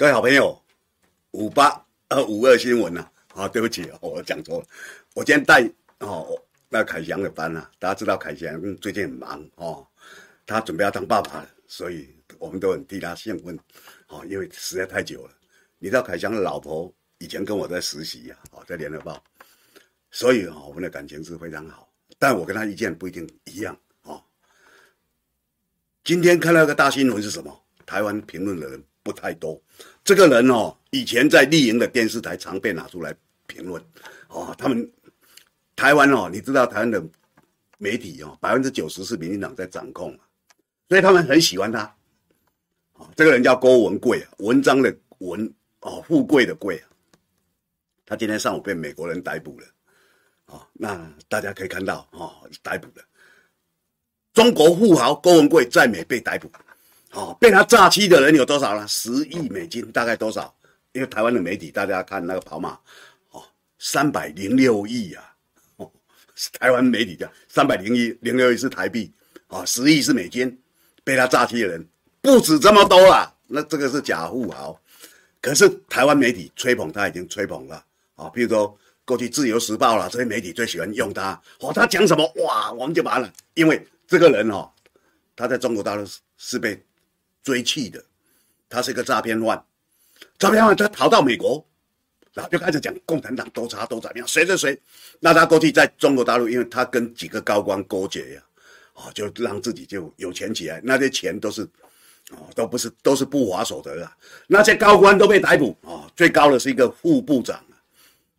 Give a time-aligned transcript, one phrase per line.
[0.00, 0.58] 各位好朋友，
[1.32, 4.66] 五八呃五二新闻呐，啊，对不起，我讲错了。
[5.12, 5.62] 我今天带
[5.98, 9.86] 哦那凯翔的班啊，大家知道凯翔最近很忙哦，
[10.46, 13.54] 他准备要当爸爸了，所以我们都很替他兴奋
[14.08, 15.34] 哦，因为实在太久了。
[15.78, 19.22] 你知道凯翔的老婆以前跟我在实习呀，哦，在联合报，
[20.10, 24.24] 所以哦我们的感情是非常好，但我跟他意见不一定一样哦。
[26.04, 27.54] 今天看到一个大新闻是什么？
[27.84, 29.60] 台湾评论的人不太多。
[30.04, 33.14] 这个人哦，以前在立营的电视台常被拿出来
[33.46, 33.82] 评论
[34.28, 34.54] 哦。
[34.58, 34.90] 他们
[35.76, 37.02] 台湾哦，你知道台湾的
[37.78, 40.18] 媒体哦，百分之九十是民进党在掌控，
[40.88, 41.82] 所以他们很喜欢他。
[42.94, 46.88] 哦，这个人叫郭文贵啊，文章的文哦，富贵的贵啊。
[48.04, 49.66] 他今天上午被美国人逮捕了。
[50.46, 53.04] 哦，那大家可以看到哦，逮捕了。
[54.32, 56.50] 中国富豪郭文贵在美被逮捕，
[57.12, 58.86] 哦，被他诈欺的人有多少呢？
[58.86, 60.54] 十亿美金，大概多少？
[60.92, 62.78] 因为台湾的媒体，大家看那个跑马，
[63.30, 63.42] 哦，
[63.78, 65.34] 三百零六亿啊，
[65.76, 65.90] 哦，
[66.58, 69.12] 台湾媒体讲三百零一零六亿是台币，
[69.48, 70.58] 哦，十亿是美金，
[71.04, 71.86] 被他诈欺的人
[72.20, 74.80] 不止这么多啦，那这个是假富豪，
[75.40, 77.76] 可是台湾媒体吹捧他已经吹捧了，
[78.14, 83.84] 啊、哦，比如说过去自由时报啦，这些媒体最喜欢用他，哦，他讲什么哇，我们就完了，因为。
[84.10, 84.68] 这个人哦，
[85.36, 86.04] 他在中国大陆
[86.36, 86.84] 是被
[87.42, 88.02] 追缉的，
[88.68, 89.64] 他是一个诈骗犯，
[90.38, 91.64] 诈骗犯他逃到美国，
[92.34, 94.80] 然后就开始讲共产党多差多怎么样，谁谁谁，
[95.18, 98.42] 那他过去在中国大陆，因为他跟几个高官勾结呀，
[98.94, 101.62] 啊，就让自己就有钱起来，那些钱都是，
[102.30, 104.16] 啊，都不是都是不法所得啊，
[104.46, 105.76] 那些高官都被逮捕。
[105.82, 107.64] 啊，最高的是一个副部长，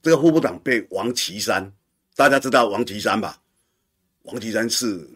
[0.02, 1.72] 这个副部长被王岐山，
[2.16, 3.42] 大家知道王岐山吧？
[4.24, 5.08] 王岐山是。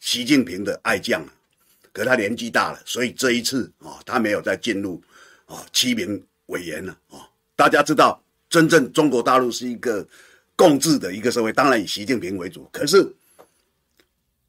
[0.00, 1.32] 习近平的爱将啊，
[1.94, 5.00] 可他年纪大了，所以这一次啊，他没有再进入
[5.46, 7.26] 啊七名委员了啊。
[7.56, 10.06] 大家知道，真正中国大陆是一个
[10.56, 12.68] 共治的一个社会，当然以习近平为主。
[12.72, 13.08] 可是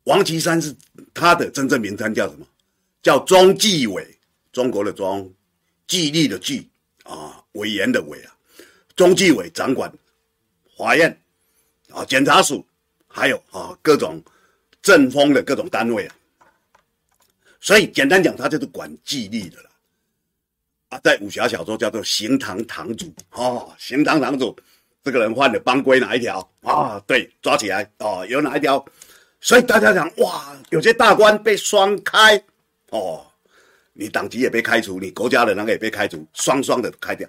[0.05, 0.75] 王岐山是
[1.13, 2.45] 他的真正名称叫什么？
[3.03, 4.17] 叫中纪委，
[4.51, 5.31] 中国的中，
[5.87, 6.67] 纪律的纪
[7.03, 8.35] 啊，委员的委啊。
[8.95, 9.93] 中纪委掌管
[10.75, 11.15] 法院
[11.91, 12.65] 啊、检察署，
[13.07, 14.19] 还有啊各种。
[14.81, 16.15] 政风的各种单位啊，
[17.65, 19.69] 所以简单讲，他就是管纪律的了
[20.89, 20.99] 啊。
[21.03, 24.55] 在武侠小说叫做“刑堂堂主”哦，刑堂堂主
[25.03, 27.03] 这个人犯了帮规哪一条啊？
[27.07, 28.85] 对，抓起来哦，有哪一条？
[29.41, 32.39] 所以大家讲哇，有些大官被双开
[32.91, 33.25] 哦，
[33.93, 37.27] 你党籍也被开除，你国家的那个也被开除，双双的开掉。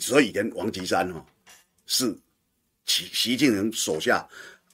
[0.00, 1.22] 所以以前王岐山哦，
[1.84, 2.16] 是
[2.86, 4.26] 习习近平手下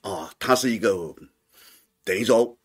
[0.02, 1.12] 啊，他是一个。
[2.04, 2.56] 等于说，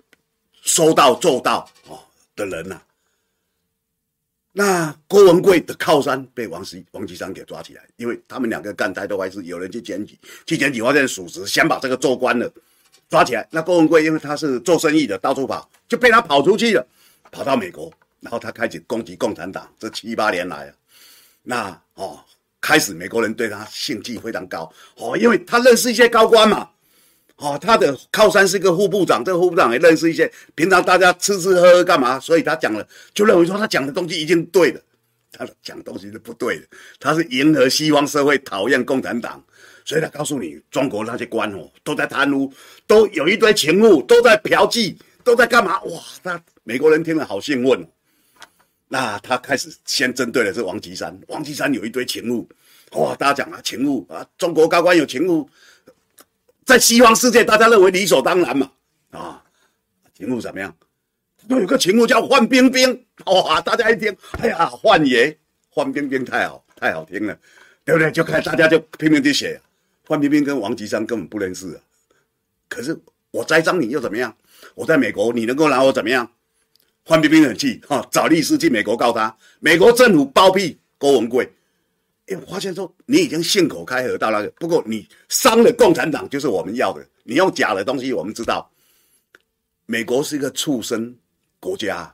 [0.61, 1.99] 说到做到哦
[2.35, 2.83] 的人呐、啊，
[4.51, 12.51] 那郭文贵的靠山被王石王岐山给抓起来，因为他们两个干太多坏事，有人去检举，去检举发现属实，想把这个做官的
[13.09, 13.47] 抓起来。
[13.51, 16.87] 那郭文贵因为他是做生意的，到处跑，就被他跑出去了，
[17.31, 19.71] 跑到美国，然后他开始攻击共产党。
[19.79, 20.73] 这七八年来啊，
[21.43, 22.19] 那哦，
[22.59, 26.69] 开始美国人对他兴趣非常高哦，因为他认识一些高官嘛。
[27.39, 32.19] 哦，他的靠山是一个副部长，这个副部长也认识一些，平常大家吃吃喝喝干嘛？
[32.19, 34.83] 所以他讲了，就认为说他讲的东西一定对的，
[35.31, 36.65] 他讲的东西是不对的，
[36.99, 39.41] 他是迎合西方社会，讨厌共产党，
[39.85, 42.51] 所以他告诉你，中国那些官哦都在贪污，
[42.85, 45.81] 都有一堆情妇，都在嫖妓，都在干嘛？
[45.83, 47.87] 哇，那美国人听了好兴奋，
[48.89, 52.45] 那他开始先针对的是王岐山，王岐山有一堆情妇，
[52.99, 55.49] 哇，大家讲啊，情妇啊，中国高官有情妇。
[56.69, 58.69] 在西方世界，大家认为理所当然嘛，
[59.09, 59.43] 啊，
[60.15, 60.71] 情妇怎么样？
[61.47, 65.35] 有个情妇叫范冰冰，哇，大家一听，哎呀，范爷，
[65.73, 67.35] 范冰冰太好，太好听了，
[67.83, 68.11] 对不对？
[68.11, 69.59] 就看大家就拼命去写，
[70.05, 71.81] 范冰冰跟王岐山根本不认识啊。
[72.67, 72.95] 可是
[73.31, 74.31] 我栽赃你又怎么样？
[74.75, 76.31] 我在美国，你能够拿我怎么样？
[77.03, 81.51] 范冰冰很气，哈，找律师去美国告他，美国政府包庇郭文贵。
[82.29, 87.05] 哎，我发现说你已经信口开河到那个，不过你伤了共产党就是我们要的。
[87.23, 88.69] 你用假的东西，我们知道，
[89.85, 91.15] 美国是一个畜生
[91.59, 92.13] 国家，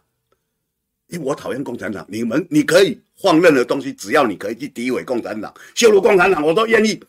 [1.08, 2.06] 因为我讨厌共产党。
[2.10, 7.02] 你们你可以放任何东西，只要你可以去诋毁共产党、羞辱共产党，我都愿意。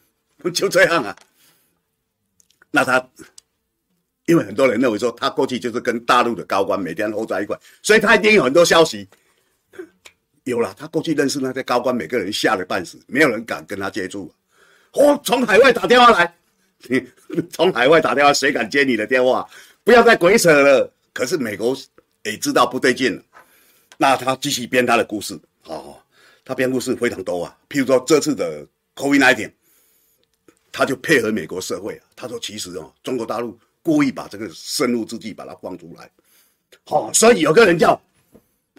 [0.52, 1.16] 就这样啊。
[2.70, 3.08] 那他，
[4.26, 9.08] 因为很多人认为说他过去就是跟大陆的高官每天抠在一块，所以他一定有很多消息。
[10.46, 14.32] 有了，他过去认识那些高官，每个人吓得半死，没有人敢跟他接触。
[14.92, 16.32] 哦，从海外打电话来，
[17.50, 19.44] 从海外打电话，谁敢接你的电话？
[19.82, 20.92] 不要再鬼扯了。
[21.12, 21.76] 可是美国
[22.22, 23.22] 也知道不对劲了，
[23.96, 25.36] 那他继续编他的故事。
[25.64, 25.98] 哦，
[26.44, 27.58] 他编故事非常多啊。
[27.68, 28.64] 譬如说这次的
[28.94, 29.50] COVID-19，
[30.70, 36.08] 他就配合美国社会，他说其实哦，中国大陆故意把这个生物制剂把它放出来，
[36.84, 38.00] 好，所以有个人叫。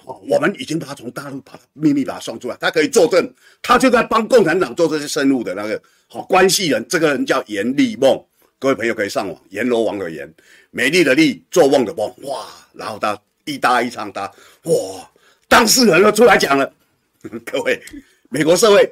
[0.08, 3.30] 哦我们已经把他从大陆把他秘密把他送出来，他可以作证，
[3.62, 6.86] 他就在帮共产党做这些生物的那个好关系人。
[6.88, 8.26] 这个人叫阎立梦，
[8.58, 10.34] 各位朋友可以上网，阎罗王的阎，
[10.72, 12.48] 美丽的丽，做梦的梦，哇！
[12.72, 14.22] 然后他一搭一唱，他
[14.64, 15.12] 哇，
[15.50, 16.72] 当事人都出来讲了。
[17.46, 17.78] 各位，
[18.30, 18.90] 美国社会，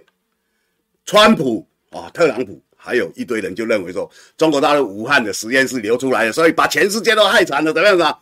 [1.05, 8.19] 川普啊，特朗普，还有一堆人就认为说，中国大陆武汉的实验室流出来的，所以把全世界都害惨了，怎么样子啊？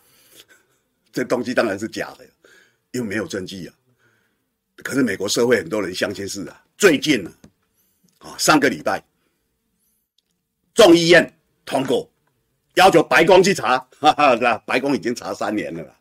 [1.11, 2.25] 这东西当然是假的。
[2.93, 3.73] 又没有证据啊，
[4.77, 6.63] 可是美国社会很多人相信是啊。
[6.77, 7.31] 最近呢，
[8.19, 9.03] 啊，上个礼拜，
[10.75, 11.33] 众议院
[11.65, 12.07] 通过
[12.75, 14.61] 要求白宫去查，哈哈，是吧？
[14.65, 15.95] 白宫已经查三年了啦，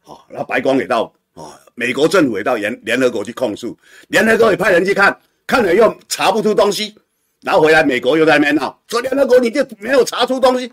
[0.00, 3.76] 好，然后白宫也到啊，美国政府也到联联合国去控诉，
[4.06, 6.94] 联合国也派人去看，看了又查不出东西，
[7.42, 10.72] 然后回来美国又在那边闹，说联合国你就没有查出东西，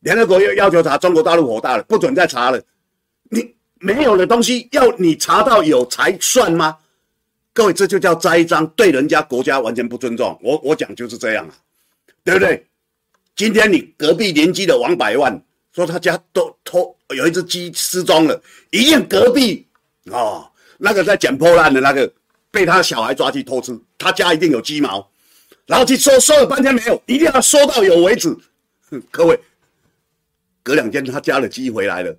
[0.00, 2.58] 联合国又要求查，中国大陆火大了，不准再查了，
[3.24, 3.54] 你。
[3.82, 6.78] 没有的东西要你查到有才算吗？
[7.52, 10.38] 各位，这就叫栽赃，对人家国家完全不尊重。
[10.40, 11.52] 我我讲就是这样啊，
[12.24, 12.64] 对不对？
[13.34, 15.42] 今天你隔壁邻居的王百万
[15.74, 18.40] 说他家都偷有一只鸡失踪了，
[18.70, 19.66] 一定隔壁
[20.10, 20.48] 哦，
[20.78, 22.10] 那个在捡破烂的那个
[22.50, 25.10] 被他小孩抓去偷吃，他家一定有鸡毛，
[25.66, 28.34] 然后去搜搜了半天没有，一定要搜到有为止。
[29.10, 29.38] 各位，
[30.62, 32.16] 隔两天他家的鸡回来了。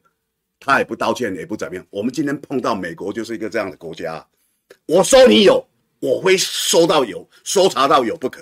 [0.66, 1.86] 他也不道歉，也不怎么样。
[1.90, 4.26] 我们今天碰到美国就是一个这样的国家，
[4.86, 5.62] 我说你有，
[6.00, 8.42] 我会搜到有，搜查到有不可。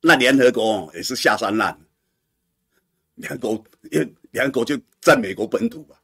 [0.00, 1.78] 那联合国也是下三滥，
[3.16, 6.00] 联合国因为联合国就在美国本土吧？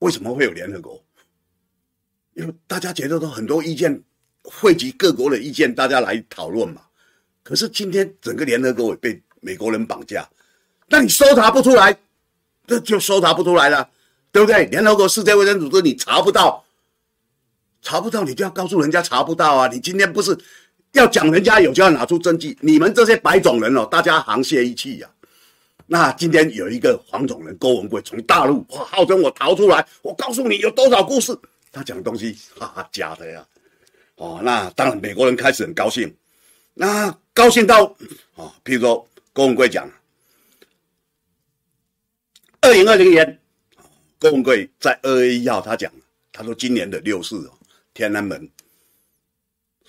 [0.00, 1.00] 为什么会有联合国？
[2.34, 4.02] 因为大家觉得都很多意见，
[4.42, 6.82] 汇集各国的意见，大家来讨论嘛。
[7.44, 10.28] 可是今天整个联合国也被美国人绑架，
[10.88, 11.96] 那你搜查不出来？
[12.68, 13.88] 这就搜查不出来了，
[14.30, 14.66] 对不对？
[14.66, 16.62] 联合国世界卫生组织你查不到，
[17.80, 19.68] 查不到你就要告诉人家查不到啊！
[19.72, 20.36] 你今天不是
[20.92, 25.16] 要讲人家有就要拿出证据，你们这些白种人哦，大家沆瀣一气呀、啊。
[25.86, 31.34] 那今天有一个黄种人郭文贵从大陆哇，号称我逃出来，我告诉你有多少故事，
[31.72, 33.42] 他讲东西哈哈假的呀！
[34.16, 36.14] 哦，那当然美国人开始很高兴，
[36.74, 37.84] 那高兴到
[38.34, 39.90] 哦，譬如说郭文贵讲。
[42.60, 43.40] 二零二零年，
[44.18, 45.90] 郭文贵在二月一号，他讲，
[46.32, 47.52] 他说今年的六四哦，
[47.94, 48.50] 天安门，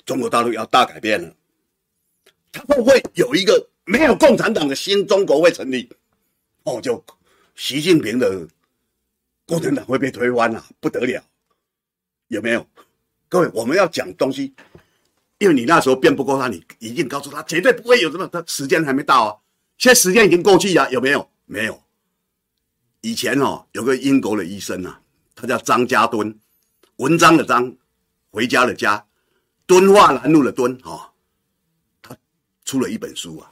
[0.05, 1.33] 中国大陆要大改变了，
[2.51, 5.89] 他会不会有一个没有共产党的新中国会成立？
[6.63, 7.03] 哦，就
[7.55, 8.47] 习近平的
[9.47, 11.23] 共产党会被推翻了，不得了，
[12.27, 12.65] 有没有？
[13.27, 14.53] 各位，我们要讲东西，
[15.39, 19.35] 因为你那时候辩不过他，你一定告诉他绝对不会有这么，他时间还没到啊，
[19.77, 21.29] 现在时间已经过去了，有没有？
[21.45, 21.83] 没有。
[23.01, 24.99] 以前哦，有个英国的医生啊，
[25.33, 26.37] 他叫张家敦，
[26.97, 27.73] 文章的章，
[28.29, 29.05] 回家的家，
[29.65, 31.09] 敦化南路的敦啊，
[32.01, 32.13] 他
[32.65, 33.49] 出了一本书啊，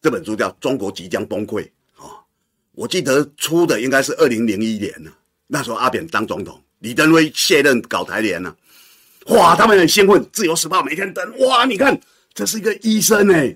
[0.00, 1.62] 这本书叫《中国即将崩溃》
[2.02, 2.24] 啊，
[2.72, 5.12] 我记得出的应该是二零零一年呢，
[5.46, 8.56] 那时候阿扁当总统，李登辉卸任搞台联呢，
[9.26, 12.00] 哇，他们很兴奋，《自由时报》每天登，哇，你看
[12.32, 13.54] 这是一个医生哎，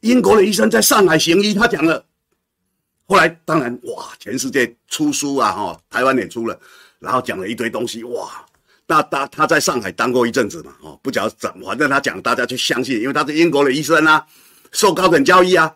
[0.00, 2.04] 英国的医生在上海行医，他讲了。
[3.10, 6.56] 后来当然哇，全世界出书啊哈，台湾也出了，
[7.00, 8.30] 然后讲了一堆东西哇。
[8.86, 14.24] 那他他在上海当过一阵子嘛，哦，不晓得怎，反正他讲大家去相信，因为他是英国的医生啊，
[14.70, 15.74] 受高等教育啊。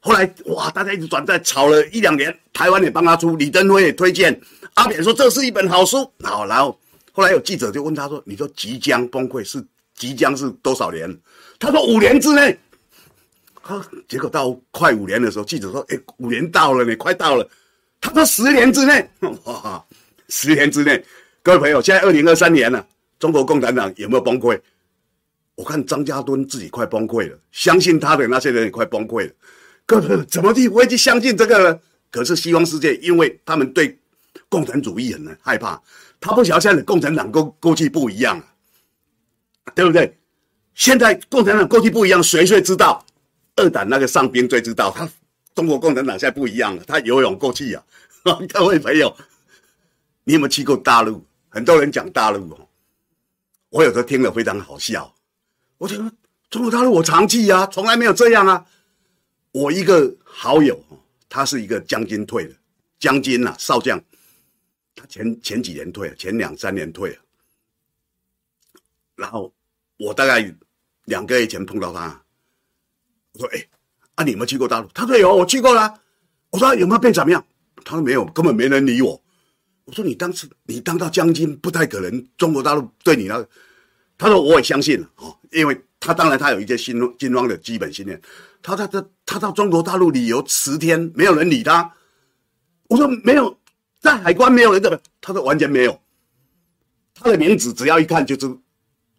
[0.00, 4.40] 后来哇，大家一直转载，吵了一两年，台湾也帮他出，李登辉也推荐，
[4.74, 5.98] 阿扁说这是一本好书。
[6.24, 6.76] 好，然后
[7.12, 11.16] 后来有记者就问他说：“你说即将崩溃是即将是多少年？”
[11.60, 12.58] 他说：“五年之内。”
[13.62, 17.48] 啊，结果到快五年的时候，记者说：“哎，五年到了，你快到了。”
[18.00, 19.08] 他说：“十年之内，
[19.44, 19.84] 哇，
[20.28, 21.02] 十年之内，
[21.42, 22.84] 各位朋友，现在二零二三年了，
[23.18, 24.60] 中国共产党有没有崩溃？
[25.54, 29.32] 我看张家敦自己快崩溃了，相信他的那些人也快崩溃了。
[29.86, 31.78] 各位，怎么地不会去相信这个呢？
[32.10, 33.96] 可是西方世界，因为他们对
[34.48, 35.80] 共产主义很害怕，
[36.20, 38.44] 他不晓得现在的共产党过过去不一样了，
[39.74, 40.18] 对不对？
[40.74, 43.04] 现在共产党过去不一样，谁谁知道？
[43.56, 45.08] 二党那个上兵最知道，他
[45.54, 47.84] 中国共产党现在不一样了，他游泳过去啊。
[48.52, 49.14] 各位朋友，
[50.24, 51.24] 你有没有去过大陆？
[51.48, 52.68] 很多人讲大陆哦，
[53.68, 55.14] 我有时候听了非常好笑。
[55.76, 56.12] 我觉得
[56.48, 58.64] 中国大陆我常去啊，从来没有这样啊。
[59.50, 60.82] 我一个好友，
[61.28, 62.54] 他是一个将军退的
[62.98, 64.02] 将军呐，少将。
[64.94, 67.16] 他前前几年退了，前两三年退了。
[69.16, 69.52] 然后
[69.98, 70.54] 我大概
[71.04, 72.22] 两个月前碰到他，
[73.34, 73.66] 我说：“哎，
[74.16, 76.00] 啊，你有没有去过大陆？”他说：“有，我去过了。”
[76.50, 77.44] 我说：“有没有变怎么样？”
[77.84, 79.20] 他说：“没有，根本没人理我。”
[79.84, 83.48] 我说：“你当时你当到将军，不太可能中国大陆对你那个。”
[84.18, 88.20] 他说：“我也相信了哦，因为他当然他有一些心军方的基本信念。
[88.62, 91.92] 他他他他到中国大陆旅游十天，没有人理他。
[92.88, 93.58] 我说没有，
[94.00, 96.00] 在海关没有人的，他说完全没有。
[97.14, 98.46] 他的名字只要一看就是，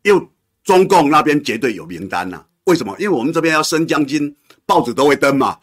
[0.03, 0.27] 因为
[0.63, 2.48] 中共那边绝对有名单呐、啊。
[2.65, 2.96] 为什么？
[2.98, 4.34] 因为我们这边要升将军，
[4.65, 5.58] 报纸都会登嘛。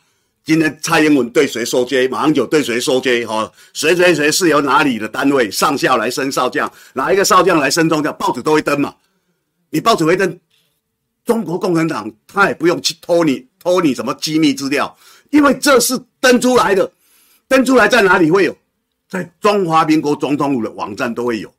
[0.45, 3.25] 今天蔡英文对谁收 J，，马上就对谁收 J。
[3.27, 8.95] 哈，谁谁谁是由哪里的单位上校来升少将，哪一个少将来升中将，报纸都会登嘛。
[9.71, 10.39] 你报纸会登，
[11.25, 14.97] 中国共产党他也不用去偷你偷你什么机密资料，
[15.31, 16.91] 因为这是登出来的，
[17.47, 18.57] 登出来在哪里会有？
[19.09, 21.53] 在中华民国总统府的网站都会有，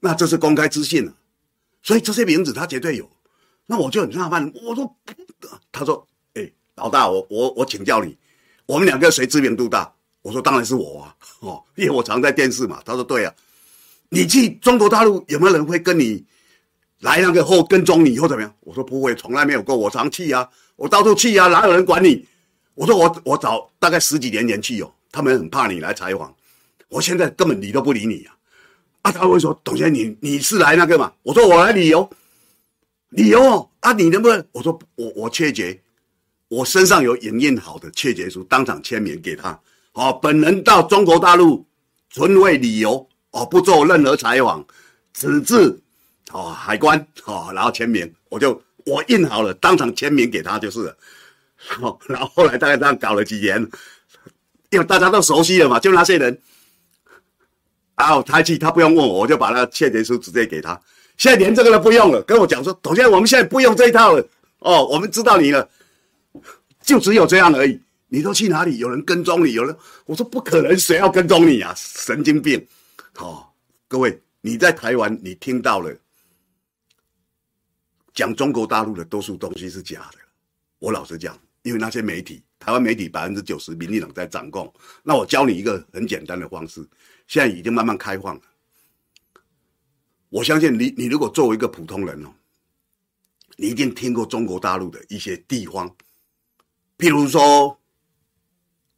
[0.00, 1.12] 那这是公开资讯了，
[1.82, 3.08] 所以这些名字他绝对有。
[3.66, 4.96] 那我就很纳闷，我说，
[5.70, 8.16] 他说，哎，老大，我我我请教你，
[8.66, 9.92] 我们两个谁知名度大？
[10.22, 12.80] 我说当然是我啊，哦，因为我常在电视嘛。
[12.84, 13.34] 他说对啊，
[14.08, 16.24] 你去中国大陆有没有人会跟你？
[17.00, 18.54] 来那个后跟踪你或怎么样？
[18.60, 19.76] 我说不会，从来没有过。
[19.76, 22.24] 我常去啊，我到处去啊，哪有人管你？
[22.74, 26.32] 我说我我早大概十几年前去哦，他们很怕你来采访。
[26.88, 28.36] 我现在根本理都不理你啊！
[29.02, 31.12] 啊，他会说董先生，你你是来那个嘛？
[31.24, 32.08] 我说我来旅游，
[33.12, 34.44] 旅游哦啊，你能不能？
[34.52, 35.80] 我说我我切结，
[36.48, 39.58] 我身上有影印好的切结书，当场签名给他。
[39.92, 41.66] 哦，本人到中国大陆
[42.10, 44.64] 纯为旅游哦，不做任何采访，
[45.12, 45.78] 纸质。
[46.30, 50.96] 哦，海关哦，然后签名，我就我印好了，当场签名给他就是了。
[51.82, 53.60] 哦，然后后来大概这样搞了几年，
[54.70, 56.40] 因为大家都熟悉了嘛，就那些人。
[57.94, 60.80] 然后他去，他不用问我，我就把那个切结书直接给他。
[61.22, 64.28] 现在连这个都不用了，跟我讲说，董先生，我们现在不用这一套了。
[64.58, 65.70] 哦，我们知道你了，
[66.82, 67.80] 就只有这样而已。
[68.08, 68.78] 你都去哪里？
[68.78, 69.52] 有人跟踪你？
[69.52, 69.76] 有人？
[70.04, 71.72] 我说不可能，谁要跟踪你啊？
[71.76, 72.66] 神经病！
[73.18, 73.46] 哦，
[73.86, 75.94] 各位，你在台湾，你听到了。
[78.12, 80.18] 讲中国大陆的多数东西是假的，
[80.80, 84.74] 我老实讲，因为那些媒体，台湾媒体百分之九十民进党在掌控。
[85.04, 86.84] 那我教你一个很简单的方式，
[87.28, 88.40] 现在已经慢慢开放了。
[90.32, 92.32] 我相信你，你如果作为一个普通人哦，
[93.58, 95.94] 你一定听过中国大陆的一些地方，
[96.96, 97.78] 譬如说，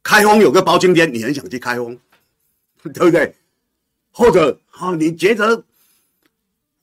[0.01, 1.99] 开封有个包青天，你很想去开封，
[2.81, 3.35] 对不对？
[4.11, 5.61] 或者啊，你觉得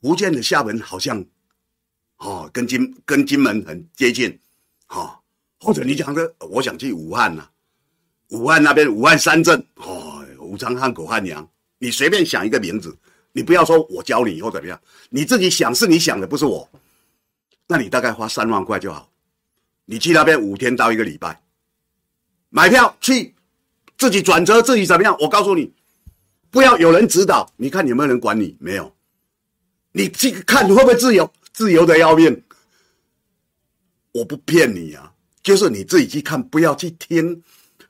[0.02, 1.24] 福建的厦门好像？
[2.18, 4.38] 哦，跟金跟金门很接近，
[4.88, 5.18] 哦，
[5.60, 7.50] 或者你讲的，我想去武汉呐、啊，
[8.28, 12.94] 武汉那边武汉三镇，哦，武昌汉口汉阳，你随便想一个名字，
[13.32, 16.68] 你不要说我教你或怎么样，你自己想是你想的，不是我，
[17.66, 19.10] 那你大概花三万块就好，
[19.86, 21.42] 你去那边五天到一个礼拜，
[22.50, 23.34] 买票去，
[23.96, 25.16] 自己转车自己怎么样？
[25.20, 25.72] 我告诉你，
[26.50, 28.56] 不要有人指导，你看有没有人管你？
[28.60, 28.94] 没有，
[29.92, 31.30] 你去看你会不会自由？
[31.52, 32.42] 自由的要命，
[34.12, 35.12] 我不骗你啊，
[35.42, 37.42] 就是你自己去看，不要去听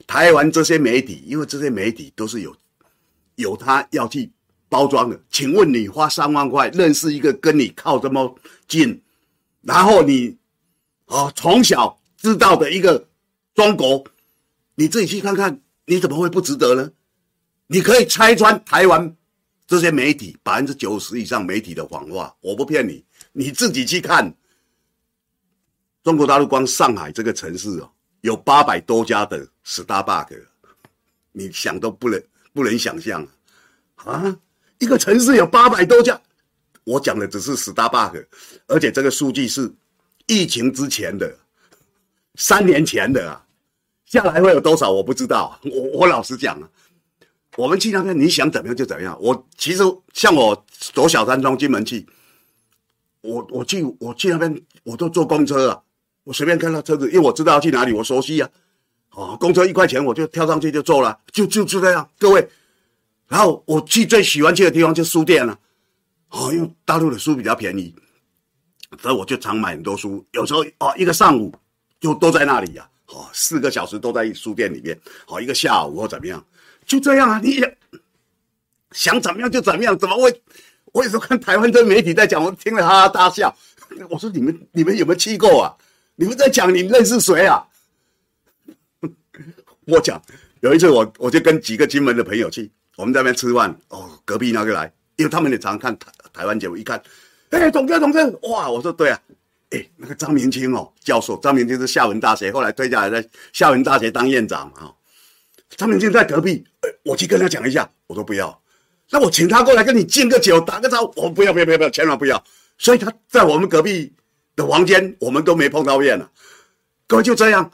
[0.06, 2.56] 台湾这些媒体，因为这些媒体都是有
[3.36, 4.30] 有他要去
[4.72, 5.20] 包装的。
[5.30, 8.34] 请问你花三万块认识一个跟你靠这么
[8.66, 9.02] 近，
[9.60, 10.38] 然后你
[11.04, 13.06] 啊从小知道的一个
[13.54, 14.02] 中国，
[14.76, 16.90] 你自己去看看，你怎么会不值得呢？
[17.66, 19.14] 你可以拆穿台湾
[19.66, 23.04] 这些媒体百分之九十以上媒体的谎话，我不骗你。
[23.32, 24.34] 你自己去看，
[26.02, 30.44] 中国大陆光上海这个城市哦，有八百多家的 Starbucks，
[31.32, 32.22] 你想都不能
[32.54, 33.26] 不能想象
[33.96, 34.36] 啊！
[34.82, 36.20] 一个城市有八百多家，
[36.82, 38.26] 我讲的只是 Starbucks，
[38.66, 39.72] 而且这个数据是
[40.26, 41.32] 疫情之前的，
[42.34, 43.46] 三年前的啊，
[44.06, 45.56] 下来会有多少我不知道。
[45.62, 46.68] 我我老实讲啊，
[47.56, 49.16] 我们去那边你想怎么样就怎么样。
[49.20, 52.04] 我其实像我走小山庄金门去。
[53.20, 55.80] 我我去我去那边，我都坐公车啊，
[56.24, 58.50] 我随便看到车子，因为我知道去哪里，我熟悉啊。
[59.10, 62.10] 哦，公车一块钱，我就跳上去就坐了，就就就这样。
[62.18, 62.48] 各位，
[63.32, 65.58] 然后我去最喜欢去的地方就书店了。
[66.28, 67.94] 哦，因为大陆的书比较便宜，
[69.00, 70.22] 所以我就常买很多书。
[70.32, 71.50] 有时候哦，一个上午
[71.98, 72.86] 就都在那里呀。
[73.06, 75.00] 哦，四个小时都在书店里面。
[75.28, 76.44] 哦，一个下午或怎么样，
[76.84, 77.40] 就这样啊。
[77.42, 77.58] 你
[78.90, 80.42] 想怎么样就怎么样，怎么会？
[80.92, 83.56] 我有时候看台湾的媒体在讲，我听了哈哈大笑。
[84.10, 85.72] 我说你们你们有没有去过啊？
[86.16, 87.66] 你们在讲你认识谁啊？
[89.88, 90.22] 我讲
[90.60, 92.70] 有一次我我就跟几个金门的朋友去，
[93.02, 93.76] 我们在那边吃饭。
[93.88, 97.02] 哦，隔壁那个来，因为他们也常看台台湾节目，一看
[97.50, 98.70] 哎，董哥，董哥，哇！
[98.70, 99.20] 我说对啊，
[99.70, 104.94] 哎，那个张明清哦，教授，张明清是厦门大学，后来退下来在厦门大学当院长啊。
[105.70, 106.64] 张明清在隔壁，
[107.02, 108.56] 我去跟他讲一下，我说不要。
[109.10, 112.40] 那我请他过来跟你敬个酒，打个招呼，我不要，不要，不要，不要，千万不要。
[112.78, 114.12] 所以他在我们隔壁
[114.54, 116.30] 的房间，我们都没碰到面了。
[117.08, 117.68] 各位就这样，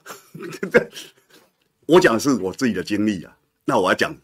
[1.84, 3.36] 我讲是我自己的经历啊。
[3.66, 4.16] 那我要讲，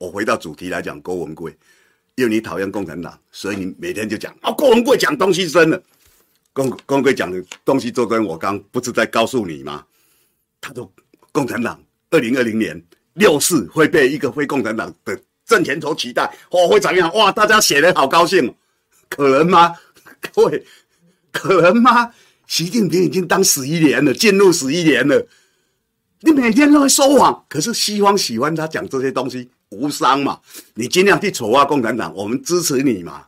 [0.00, 1.54] 我回到主题来讲，郭文贵，
[2.14, 5.80] 因为你讨厌共产党，所以你每天就讲啊，郭文贵讲东西深了。
[6.54, 9.84] 郭郭文贵讲的东西，就跟我刚不是在告诉你吗？
[10.58, 10.90] 他说，
[11.32, 11.78] 共产党
[12.08, 17.14] 二零二零年六四会被一个非共产党的政权所取代，哦，会怎样？
[17.14, 18.54] 哇，大家写的好高兴，
[19.10, 19.76] 可能吗？
[20.32, 20.64] 各位，
[21.30, 22.10] 可能吗？
[22.46, 25.28] 习近平已经当十一年了，进入十一年了。
[26.20, 30.38] 你每天都会说谎，可是西方喜欢他讲这些东西，无伤嘛。
[30.74, 33.22] 你尽量去丑化共产党，我们支持你嘛，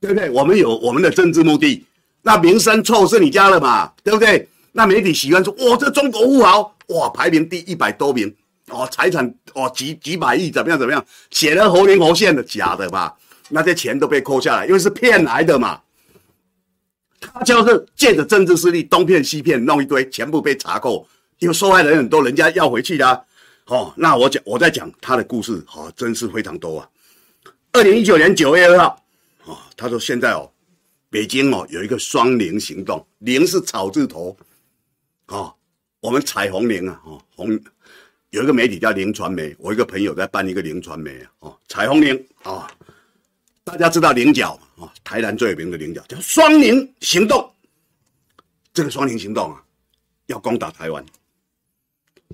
[0.00, 0.30] 对不对？
[0.30, 1.84] 我们有我们的政治目的。
[2.22, 4.48] 那名声臭是你家的嘛，对不对？
[4.72, 8.34] 那媒体喜欢说，哇，这中国富豪，哇，排名第一百多名，
[8.68, 13.14] 哦，财产哦几几百亿，怎么样怎么样，写的活灵活现的，假的吧？
[13.48, 15.80] 那些钱都被扣下来，因为是骗来的嘛。
[17.20, 21.06] 他就是借着政治势力东骗西骗，弄一堆，全部被查扣，
[21.38, 23.24] 因为受害人很多，人家要回去的、
[23.66, 26.90] 哦，那我讲，我在讲他的故事，哦，真是非常多啊。
[27.72, 29.04] 二零一九年九月二号，
[29.44, 30.50] 哦，他说现在哦，
[31.10, 34.36] 北京哦有一个双零行动，零是草字头，
[35.26, 35.54] 哦，
[36.00, 37.58] 我们彩虹零啊，哦，红
[38.30, 42.52] 有一个媒体叫零传媒，我一个朋友在办一个零传媒啊，哦，彩虹零啊。
[42.52, 42.66] 哦
[43.66, 47.52] 大家知道菱角啊，台南最有名的菱角叫双零行动。
[48.72, 49.60] 这个双零行动啊，
[50.26, 51.04] 要攻打台湾。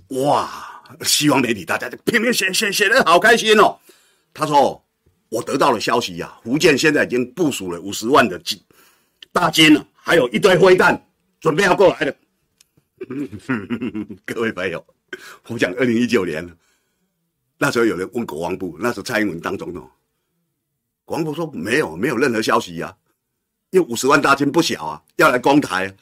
[0.09, 0.72] 哇！
[1.03, 3.79] 西方媒体大家就拼命写写写的好开心哦。
[4.35, 4.83] 他说
[5.29, 8.59] ：“我得到了消息呀、福建现在已经部署了五十万的军
[9.33, 11.01] 大军了，还有一堆飞弹
[11.41, 12.15] 准备要过来了。
[14.25, 14.85] ”各位朋友，
[15.49, 16.49] 我讲二零一九年
[17.59, 19.89] 那时候有人问国防部，那时蔡英文当总统。
[21.05, 22.95] 国防部说没有，没有任何消息呀、
[23.71, 25.95] 因为五十万大军不小啊，要来攻台，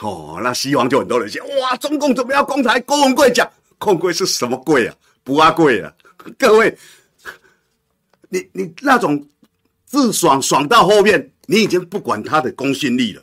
[0.00, 2.78] 哦，那西方就很多人讲，哇，中共怎么要攻台？
[2.80, 3.50] 郭文贵讲，
[3.82, 4.94] 郭文贵是什么贵啊？
[5.24, 5.92] 不阿贵啊！
[6.38, 6.78] 各位，
[8.28, 9.26] 你你那种
[9.84, 13.20] 自爽爽到后面，你已经不管他的公信力了。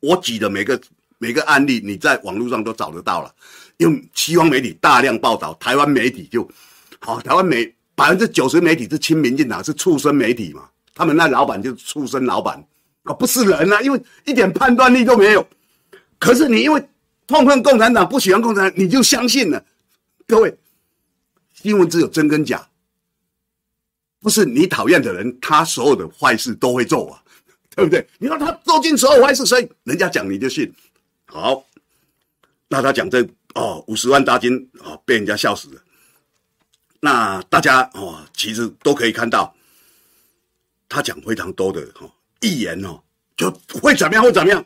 [0.00, 0.78] 我举的每个
[1.16, 3.34] 每个案例，你在网络上都找得到了，
[3.78, 6.46] 用西方媒体大量报道，台湾媒体就
[6.98, 10.68] 好，台湾媒百分之九十媒体是亲民进党，是畜生媒体嘛。
[10.94, 12.62] 他们那老板就是畜生老板
[13.04, 15.46] 啊，不是人啊，因为一点判断力都没有。
[16.18, 16.86] 可是你因为
[17.26, 19.64] 痛恨共产党，不喜欢共产党，你就相信了。
[20.26, 20.56] 各位，
[21.54, 22.68] 新闻只有真跟假，
[24.20, 27.22] 不是你讨厌的人，他所有的坏事都会做啊，
[27.76, 28.06] 对不对？
[28.18, 30.72] 你说他做尽所有坏事，所以人家讲你就信。
[31.26, 31.64] 好，
[32.68, 35.82] 那他讲这哦，五十万大军哦，被人家笑死了。
[37.00, 39.54] 那大家哦，其实都可以看到。
[40.88, 42.06] 他讲非常多的哈
[42.42, 43.02] 预言哦，
[43.34, 44.62] 就会怎么样会怎么样，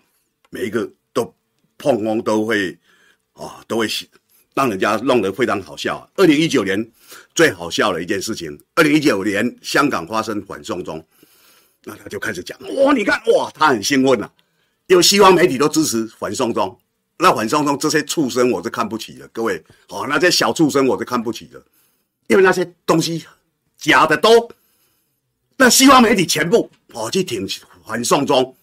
[0.50, 1.32] 每一个都
[1.78, 2.76] 碰风都会
[3.34, 3.86] 啊都会
[4.56, 6.10] 让人家弄得非常好笑。
[6.16, 6.90] 二零一九年
[7.34, 11.06] 最好笑的一件事情，二零一九年香港发生反送中，
[11.84, 14.30] 那他就开始讲哇，你看哇，他很兴奋呐，
[14.86, 16.74] 因为西方媒体都支持反送中，
[17.18, 21.62] 那反送中这些畜生我是看不起的，各位好，那些小畜生我是看不起的，
[22.28, 23.26] 因为那些东西
[23.76, 24.50] 假的多。
[25.58, 27.46] 那西方媒体全部跑去挺
[27.86, 28.56] 反送中，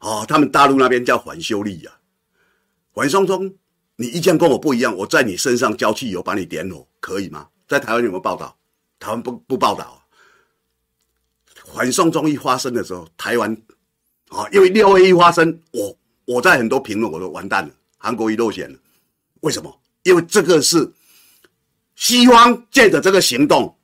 [0.00, 1.94] 哦，他们大陆那边叫反修例、啊。
[2.92, 3.54] 反送中，
[4.00, 7.48] 你意见跟我不一样，我在你身上浇汽油，把你点火，可以吗？
[7.66, 8.56] 在台湾有没有报道？
[9.00, 10.00] 台湾不不报道。
[11.74, 13.52] 反送中一发生的时候，台湾
[14.28, 18.78] 啊，因为六二一发生，我我在很多评论我都完蛋了，韩国一落选了。
[19.40, 19.80] 为什么？
[20.04, 20.88] 因为这个是
[21.96, 23.76] 西方借着这个行动，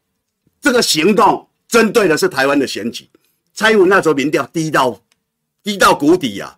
[0.60, 1.48] 这个行动。
[1.66, 3.10] 针对的是台湾的选举，
[3.52, 5.02] 蔡英文那时候民调低到
[5.60, 6.56] 低到谷底呀、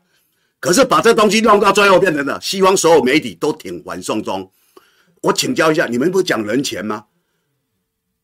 [0.66, 4.50] 可是把这东西弄到最后变成了西方所有媒体都挺反送中。
[5.22, 7.04] 我请教一下，你们不是讲人权吗？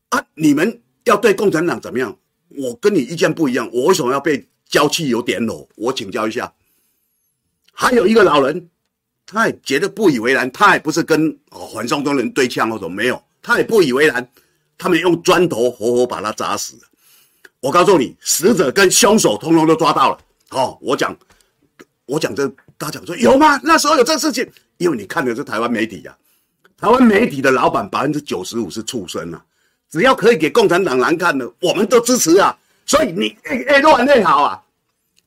[0.09, 2.17] 啊，你们要对共产党怎么样？
[2.49, 5.65] 我跟你意见不一样，我为什么要被浇汽油点火？
[5.75, 6.53] 我请教一下。
[7.71, 8.69] 还有一个老人，
[9.25, 11.39] 他也觉得不以为然，他也不是跟
[11.73, 14.29] 反送中人对呛或者没有，他也不以为然。
[14.77, 16.81] 他们用砖头活活把他砸死了。
[17.61, 20.19] 我告诉你，死者跟凶手通通都抓到了。
[20.49, 21.17] 哦，我讲，
[22.05, 23.59] 我讲这，大家讲说有吗？
[23.63, 24.49] 那时候有这事情？
[24.77, 29.43] 因为你看的是台湾媒体呀、啊，台湾媒体的老板百分之九十五是畜生啊。
[29.89, 32.57] 只要可以给共产党难看的，我们都支持啊。
[32.85, 34.61] 所以你哎哎，乱内好啊，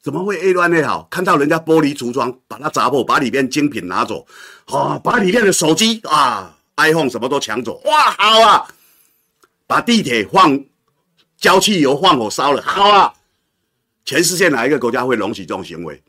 [0.03, 1.07] 怎么会 A 乱的好？
[1.11, 4.27] 看到人家玻璃橱窗，把它砸破，把里面精品拿走，
[4.67, 8.69] 啊，把里面的手机啊，iPhone 什么都抢走，哇，好啊！
[9.67, 10.63] 把地铁放
[11.39, 13.13] 交汽油放火烧了，好啊！
[14.05, 16.01] 全世界哪一个国家会容许这种行为？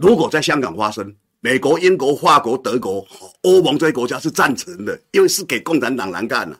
[0.00, 3.06] 如果在香港发生，美国、英国、法国、德国、
[3.42, 6.58] 欧盟这些国家是赞成的，因为是给共产党难干了。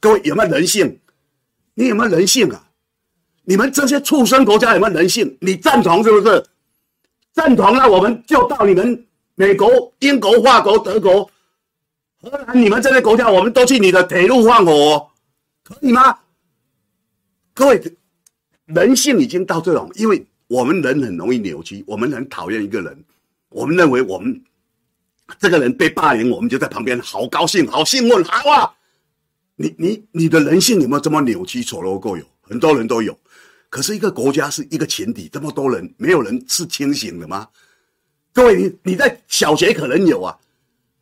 [0.00, 0.98] 各位有没有人性？
[1.74, 2.66] 你有没有人性啊？
[3.44, 5.38] 你们这些畜生国家有没有人性？
[5.40, 6.44] 你赞同是不是？
[7.32, 11.30] 赞同，那我们就到你们美国、英国、法国、德国、
[12.20, 15.08] 荷兰，你们这些国家，我们都去你的铁路放火，
[15.62, 16.18] 可以吗？
[17.54, 17.80] 各位，
[18.64, 23.04] 人性已经到这种，因为我们人很容易扭曲，我们很讨厌一个人，
[23.50, 24.42] 我们认为我们
[25.38, 28.74] 这个人被霸凌，我们就在旁边好高兴、好兴奋，好啊！
[29.54, 32.18] 你你你的人性有没有这么扭曲、丑陋过？
[32.18, 33.16] 有很多人都有。
[33.68, 37.48] 可是一个国家是一个群体，这么多人，没有人是清醒的吗？
[38.32, 40.36] 各位，你你在小学可能有啊，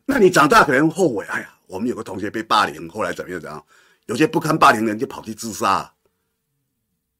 [0.05, 1.25] 那你长大可能后悔。
[1.25, 3.65] 哎呀，我们有个同学被霸凌，后来怎么样怎样？
[4.05, 5.91] 有些不堪霸凌的人就跑去自杀。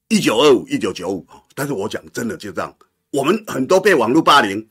[0.10, 1.26] 一九二五、一九九五，
[1.60, 2.74] 但是我讲真的就这样，
[3.12, 4.66] 我们很多被网络霸凌，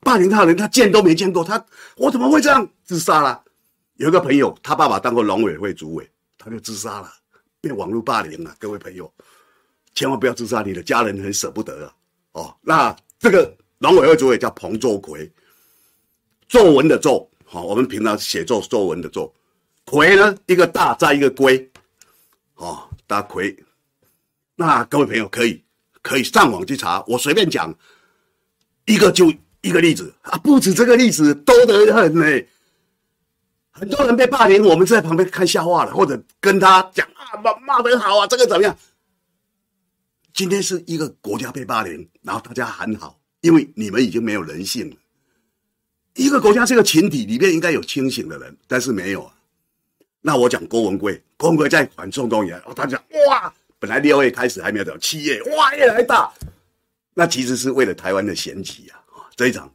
[0.00, 1.64] 霸凌他的人他见都没见过，他
[1.96, 3.40] 我怎么会这样自杀了？
[3.94, 7.08] 有一个朋友，他爸爸当过农委会主委，他就自杀了，
[7.60, 8.52] 被网络霸凌了。
[8.58, 9.08] 各位朋友。
[9.94, 11.94] 千万不要自杀，你的家人很舍不得啊！
[12.32, 15.30] 哦，那这个农委会主委叫彭作奎，
[16.48, 19.32] 作文的作，好，我们平常写作作文的作，
[19.84, 21.70] 奎呢一个大再一个龟，
[22.54, 23.56] 哦，大奎。
[24.56, 25.62] 那各位朋友可以
[26.02, 27.74] 可以上网去查，我随便讲
[28.86, 32.24] 一个就一个例子啊，不止这个例子多得很呢。
[33.72, 38.76] 很多人被霸凌，我们在旁边看笑话了，或者跟他讲啊骂骂得好啊，这个怎么样？
[40.34, 44.96] 今天是一个国家被霸凌，然后大家喊好，因为你们已经没有人性了。
[46.14, 49.34] 一个国家这个群体里面应该有清醒的人，但是没有啊。
[50.20, 56.30] 那我讲郭文贵，郭文贵在反送中以来，他讲哇，本来六月开始还没有到，七月哇越来越大，
[57.14, 59.02] 那其实是为了台湾的选举啊。
[59.34, 59.74] 这一场，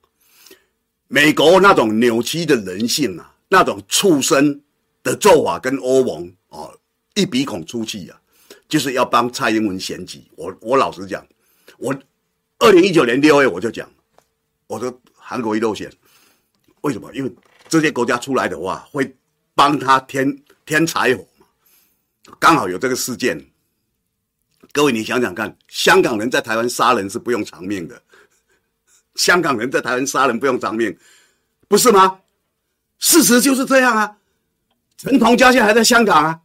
[1.08, 4.62] 美国那种扭曲的人性啊，那种畜生
[5.02, 6.70] 的做法跟欧盟啊
[7.16, 8.22] 一鼻孔出气啊。
[8.68, 11.26] 就是要帮蔡英文选举，我我老实讲，
[11.78, 11.96] 我
[12.58, 13.88] 二零一九年六月我就讲，
[14.66, 15.92] 我说韩国一路选，
[16.82, 17.14] 为什么？
[17.14, 17.32] 因为
[17.70, 19.16] 这些国家出来的话，会
[19.54, 21.46] 帮他添添柴火嘛。
[22.40, 23.40] 刚好有这个事件，
[24.76, 28.02] 各位你想想看，香港人在台湾杀人是不用偿命的，
[29.16, 30.94] 香港人在台湾杀人不用偿命，
[31.70, 32.20] 不是吗？
[33.00, 34.18] 事实就是这样啊，
[34.98, 36.42] 陈同佳现在还在香港啊。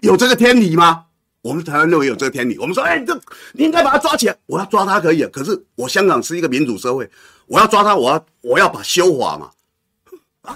[0.00, 1.04] 有这个天理吗？
[1.42, 2.58] 我们台湾认为有这个天理。
[2.58, 3.14] 我们说，哎，这
[3.52, 4.36] 你应该把他抓起来。
[4.46, 7.08] 我要抓他可以啊，可是我香港是一个民主社会，
[7.46, 9.48] 我要抓他，我要我要把修法嘛。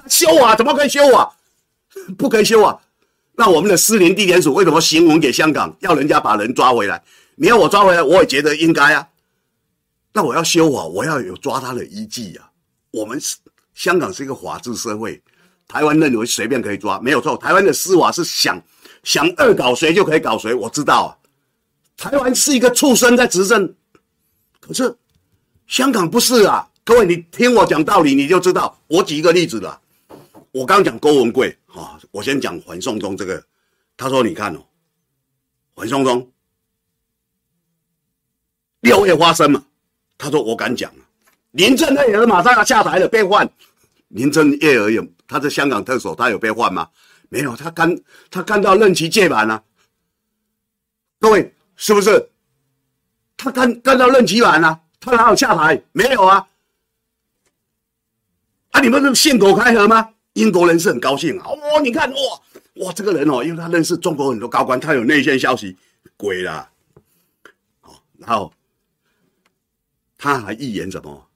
[0.09, 1.33] 修法怎么可以修法？
[2.19, 2.83] 不可以修法。
[3.35, 7.03] 那我们的士林地检署为什么行文给香港，要人家把人抓回来？
[7.37, 9.09] 你要我抓回来，我也觉得应该啊。
[10.13, 12.51] 那我要修法，我要有抓他的依据啊。
[12.91, 13.37] 我们是
[13.75, 15.23] 香港是一个法治社会，
[15.69, 17.37] 台湾认为随便可以抓，没有错。
[17.37, 18.63] 台湾的司法是想。
[19.03, 21.09] 想恶搞谁就可以搞谁，我知道啊。
[21.97, 23.75] 台湾是一个畜生在执政，
[24.61, 24.95] 可是
[25.67, 26.69] 香港不是啊。
[26.85, 28.79] 各位，你听我讲道理，你就知道。
[28.89, 29.81] 我举一个例子了。
[30.53, 33.45] 我刚讲郭文贵啊，我先讲反送中这个。
[33.97, 34.65] 他说：“你看哦，
[35.75, 36.33] 反送中
[38.81, 39.65] 六月发生嘛。”
[40.17, 40.93] 他说：“我敢讲，
[41.53, 43.49] 林郑月娥马上要下台了，被换。
[44.09, 46.89] 林郑月娥有他在香港特首，他有被换吗？”
[47.33, 47.97] 没有，他干
[48.29, 49.63] 他干到任期届满了，
[51.21, 52.29] 各位是不是？
[53.37, 55.81] 他干干到任期满了，他哪有下台？
[55.93, 56.49] 没有啊！
[58.73, 60.13] 啊，你们是信口开河吗？
[60.35, 61.47] 英国人是很高兴啊！
[61.49, 62.19] 哦，你看哇
[62.87, 65.77] 哇，这个人哦，因为他认识中国很多高官，他有内线消息，
[66.17, 66.71] 鬼啦！
[67.81, 68.53] 好，然后
[70.17, 71.29] 他还预言什么？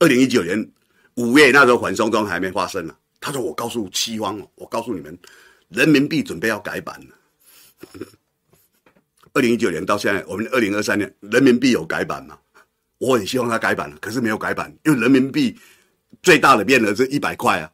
[0.00, 0.70] 二零一九年
[1.14, 2.94] 五月那时候反送中还没发生呢。
[3.20, 5.16] 他说：“我告诉西方哦，我告诉你们，
[5.68, 8.00] 人民币准备要改版了。
[9.34, 12.38] 二零一九年到现在，我们二零二三年人民币有改版吗？
[12.98, 15.56] 我很希望它改版了，可是没有改版，因为人民币
[16.22, 17.70] 最大的面额是一百块啊，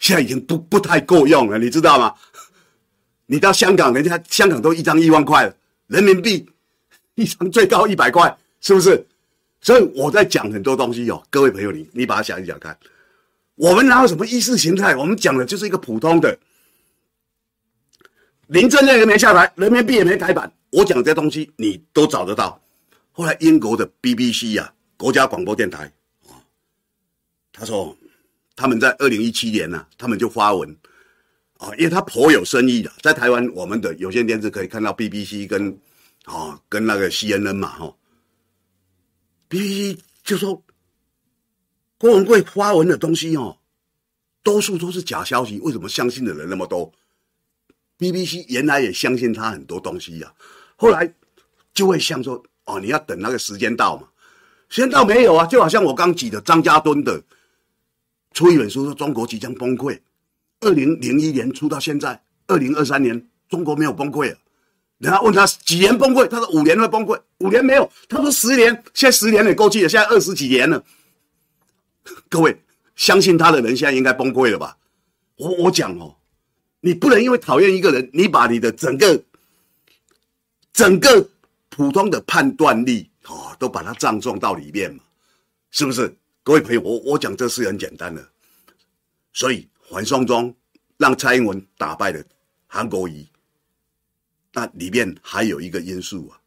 [0.00, 2.12] 现在已经不不太够用了，你知道吗？
[3.26, 5.54] 你到香港，人家香港都一张一万块了，
[5.86, 6.44] 人民币
[7.14, 9.06] 一张最高一百块，是不是？
[9.60, 12.76] 所以我在讲很多东西哦，各位朋友，你你把它想一想看。”
[13.56, 14.96] 我们哪有什么意识形态？
[14.96, 16.38] 我们讲的就是一个普通的。
[18.46, 20.50] 林正英也没下台，人民币也没改版。
[20.70, 22.58] 我讲这些东西，你都找得到。
[23.12, 25.92] 后来英国的 BBC 呀、啊，国家广播电台，
[27.52, 27.94] 他说
[28.56, 30.76] 他们在二零一七年呢、啊，他们就发文
[31.58, 35.78] 啊，因为他颇有深意的，在台湾我们的有线电视可以看到 BBC 跟
[36.24, 37.94] 啊跟那个 CNN 嘛哈
[39.48, 40.62] ，BBC 就说
[41.98, 43.58] 郭文贵发文的东西哦，
[44.42, 46.92] 多数都是假消息，为什么相信的人那么多
[47.98, 50.34] ？BBC 原来也相信他很多东西呀、啊。
[50.76, 51.12] 后来
[51.74, 54.08] 就会想说，哦，你要等那个时间到嘛？
[54.70, 55.44] 时间到没有啊？
[55.46, 57.22] 就好像我刚举的张家敦的
[58.32, 59.98] 出一本书说中国即将崩溃，
[60.60, 64.38] 二零零一年出到现在，二零二三年中国没有崩溃啊。
[64.98, 70.84] 人家问他几年崩溃，他说五年会崩溃，五年没有，他说十年，现在十年也过去了，现在二十几年了。
[72.28, 72.56] 各位
[72.96, 74.76] 相信他的人现在应该崩溃了吧？
[75.36, 76.16] 我我讲哦，
[76.80, 79.22] 你不能因为讨厌一个人，你把你的整个。
[80.72, 81.28] 整个
[81.68, 85.02] 普通的判断力哦，都把它葬送到里面嘛，
[85.72, 86.16] 是不是？
[86.42, 88.26] 各位朋友，我我讲这是很简单的，
[89.32, 90.54] 所以反送中
[90.96, 92.24] 让蔡英文打败了
[92.66, 93.26] 韩国瑜，
[94.52, 96.40] 那里面还有一个因素啊，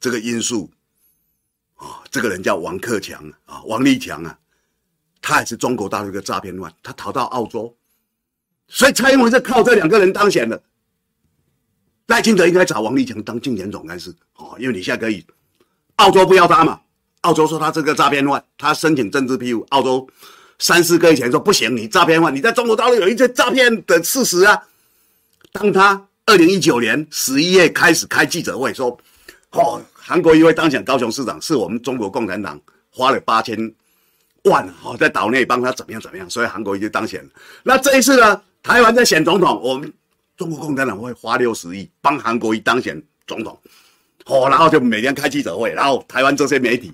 [0.00, 0.68] 这个因素
[1.76, 4.36] 啊，这个人叫王克强啊，王立强啊，
[5.20, 7.76] 他也是中国大陆的诈骗犯，他逃到澳洲，
[8.66, 10.60] 所以蔡英文是靠这两个人当选的。
[12.08, 15.24] 赖清德应该找王立强当竞选总干事哦，因为你现在可以，
[15.94, 16.82] 澳洲不要他嘛，
[17.22, 20.06] 澳洲说他这个诈骗犯，他申请政治庇护，澳洲
[20.58, 24.60] 三四个月前说不行，你诈骗犯，你在中国大陆有一些诈骗的事实啊。
[25.52, 28.96] 当他二零一九年十一月开始开记者会说，
[29.50, 33.56] 哦，韩国瑜会当选高雄市长，是我们中国共产党花了八千
[34.44, 37.28] 万哦，在岛内帮他怎么样怎么样，所以韩国瑜就当选。
[37.62, 39.92] 那这一次呢，台湾在选总统，我们。
[40.34, 43.56] 中国共产党会花六十亿帮韩国瑜当选总统，
[44.24, 46.90] 哦，然后就每天开记者会，然后台湾这些媒体，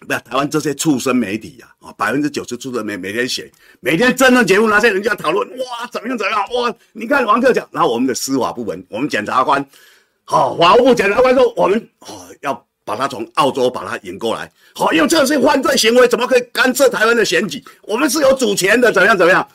[0.00, 9.64] 不是台湾这些畜生媒体呀，啊，百分之九十畜生媒每天写，每天政论节目那些人就要讨论，哇，怎么样怎么样，哇，你看王克讲，然后我们的司法部门，我们检察官，
[10.24, 17.62] 好，法务部检察官说，我们哦要把他从澳洲把他引过来，好，因为这是犯罪行为，怎么可以干涉台湾的选举？
[17.82, 19.48] 我们是有主权的，怎么样怎么样？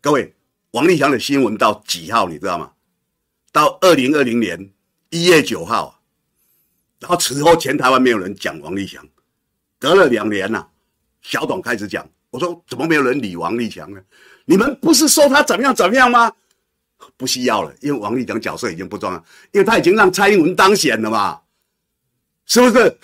[0.00, 0.34] 各位。
[0.72, 2.70] 王立强的新闻到几号你知道吗？
[3.50, 4.70] 到二零二零年
[5.08, 5.99] 一月九号，
[7.00, 9.04] 然后此后全台湾没有人讲王立强，
[9.78, 10.68] 隔了两年了、啊，
[11.22, 14.00] 小董开始讲，我说怎么没有人理王立强呢？
[14.44, 16.32] 你们不是说他怎么样怎么样吗？
[17.16, 19.16] 不需要了，因为王立强角色已经不重要，
[19.52, 21.40] 因为他已经让蔡英文当选了嘛，
[22.46, 22.98] 是不是？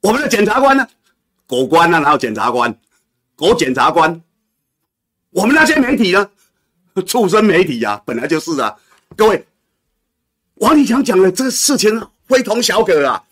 [0.00, 0.86] 我们的检察官呢？
[1.46, 2.72] 狗官啊，然后检察官，
[3.34, 4.22] 狗检察官，
[5.30, 6.30] 我们那些媒体呢？
[7.06, 8.76] 畜生媒体呀、啊，本来就是啊！
[9.16, 9.46] 各位，
[10.54, 13.24] 王立强讲的这个事情呢非同小可啊！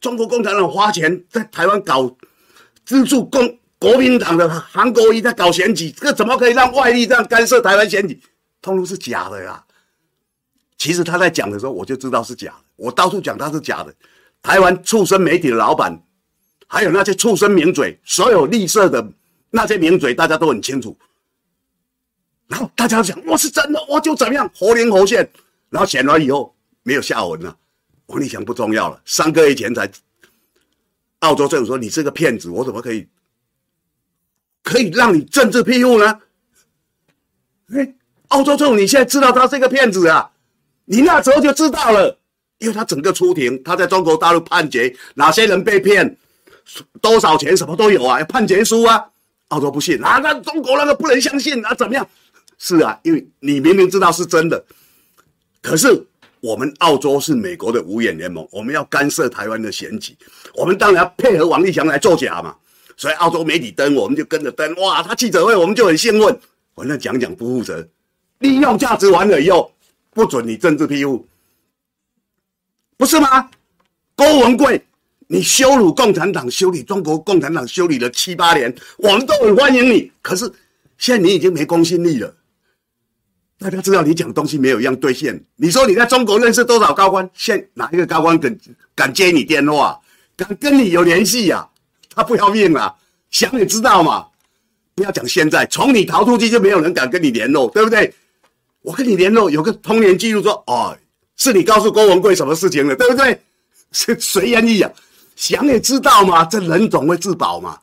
[0.00, 2.14] 中国共产党花钱在台湾搞
[2.84, 8.20] 资助共国民党的韩国瑜在搞选举，这个怎么可以让外力这样干涉台湾选举？
[8.60, 9.64] 通通是假的呀！
[10.76, 12.64] 其实他在讲的时候，我就知道是假的。
[12.76, 13.94] 我到处讲他是假的。
[14.42, 16.02] 台湾畜生媒体的老板，
[16.66, 19.12] 还有那些畜生名嘴，所有绿色的
[19.50, 20.96] 那些名嘴，大家都很清楚。
[22.48, 25.30] 然后大家讲，我是真的，我就怎么样活灵活现。
[25.70, 27.56] 然后选完以后没有下文了，
[28.12, 29.00] 王立强不重要了。
[29.06, 29.90] 三个月前才，
[31.20, 33.08] 澳洲政府说你是个骗子，我怎么可以
[34.62, 36.20] 可以让你政治庇护呢？
[37.74, 37.94] 哎，
[38.28, 40.30] 澳洲政府你现在知道他是个骗子啊？
[40.84, 42.18] 你那时候就知道了，
[42.58, 46.18] 因为他整个出庭，他在中国大陆判决哪些人被骗，
[47.00, 49.08] 多少钱什么都有啊，判决书啊。
[49.48, 52.06] 澳洲不信啊，那中国那个不能相信啊，怎么样？
[52.58, 54.62] 是啊，因为你明明知道是真的，
[55.60, 56.06] 可是
[56.42, 60.12] 我们澳洲是美国的五眼联盟，我们要干涉台湾的选举，
[60.54, 62.52] 我们当然要配合王立强来作假嘛。
[62.96, 64.74] 所以澳洲媒体登，我们就跟着登。
[64.74, 66.36] 哇，他记者会我们就很兴奋，
[66.74, 67.88] 反正讲讲不负责，
[68.40, 69.72] 利用价值完了以后，
[70.10, 71.24] 不准你政治庇护，
[72.96, 73.48] 不是吗？
[74.16, 74.84] 郭文贵，
[75.28, 80.10] 你羞辱共产党，修理中国共产党，修理了七八年，我们都很欢迎你。
[80.20, 80.44] 可是
[80.98, 82.34] 现在你已经没公信力了。
[83.62, 85.40] 大家知道你讲东西没有一样兑现。
[85.54, 87.28] 你说你在中国认识多少高官？
[87.32, 88.58] 现哪一个高官敢
[88.92, 90.00] 敢接你电话，
[90.36, 91.68] 敢跟你有联系呀？
[92.12, 92.92] 他不要命了，
[93.30, 94.26] 想也知道嘛。
[94.96, 98.12] 不要讲现在，从你逃出去就没有人敢跟你联络，对不对？
[98.82, 100.98] 我跟你联络有个通联记录，说哦，
[101.36, 103.40] 是你告诉郭文贵什么事情了，对不对？
[103.92, 104.90] 是谁愿意啊？
[105.36, 107.78] 想也知道嘛，这人总会自保嘛。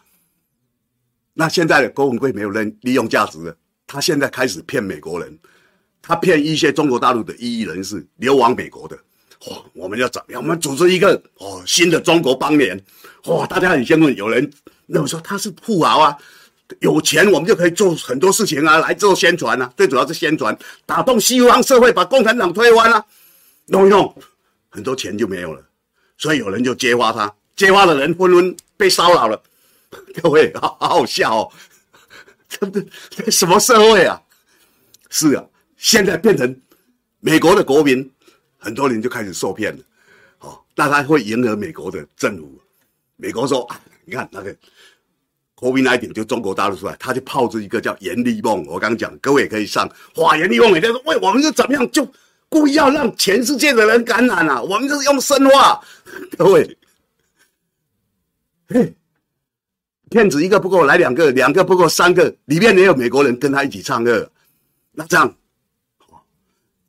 [1.33, 3.55] 那现在的郭文贵没有人利用价值了，
[3.87, 5.39] 他现在开始骗美国人。
[6.09, 8.97] 他骗一些中国大陆的异议人士流亡美国的，
[9.45, 10.41] 哇，我们要怎么样？
[10.41, 12.75] 我们组织一个哦新的中国邦联，
[13.25, 14.15] 哇，大家很兴奋。
[14.15, 14.51] 有人
[14.87, 16.17] 认为说他是富豪啊，
[16.79, 23.05] 有钱我们就可以做很多事情啊，来做宣传啊，最主要是宣传，打动西方社会，把共产党推翻啊，
[23.67, 24.11] 弄一弄，
[24.69, 25.63] 很多钱就没有了。
[26.17, 29.39] 所以有人就揭发他，揭发的人纷纷被骚扰了。
[30.23, 31.51] 各位，好好好笑哦，
[32.49, 32.67] 这
[33.11, 34.19] 这什么社会啊？
[35.11, 35.43] 是啊，
[35.79, 36.55] 现在变成
[37.19, 38.07] 美国的国民，
[38.57, 39.83] 很多人就开始受骗了。
[40.39, 42.61] 哦，那他会迎合美国的政府。
[43.15, 43.67] 美国说，
[44.05, 44.55] 你看那个
[45.55, 48.63] COVID-19 就中国大陆出来，他就炮制一个叫“严厉梦”。
[48.67, 49.89] 我刚讲，各位也可以上。
[50.17, 52.07] 哇，严厉梦每天说，喂，我们是怎么样就。
[52.51, 54.59] 故意要让全世界的人感染啊！
[54.59, 55.79] 我们就是用生化，
[56.35, 56.77] 各位，
[58.69, 58.91] 嘿，
[60.09, 64.27] 骗子一个不够，来两个，两个不够，三个，里面也有美国人跟他一起唱歌，
[64.93, 65.31] 那这样，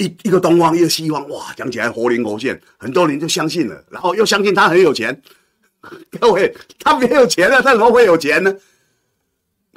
[0.01, 5.21] 一一个东方，一个西方，哇，讲起来活灵活现，很多人就相信了，然后又相信他很有钱。
[6.19, 8.55] 各位，他没有钱啊，他怎么会有钱呢？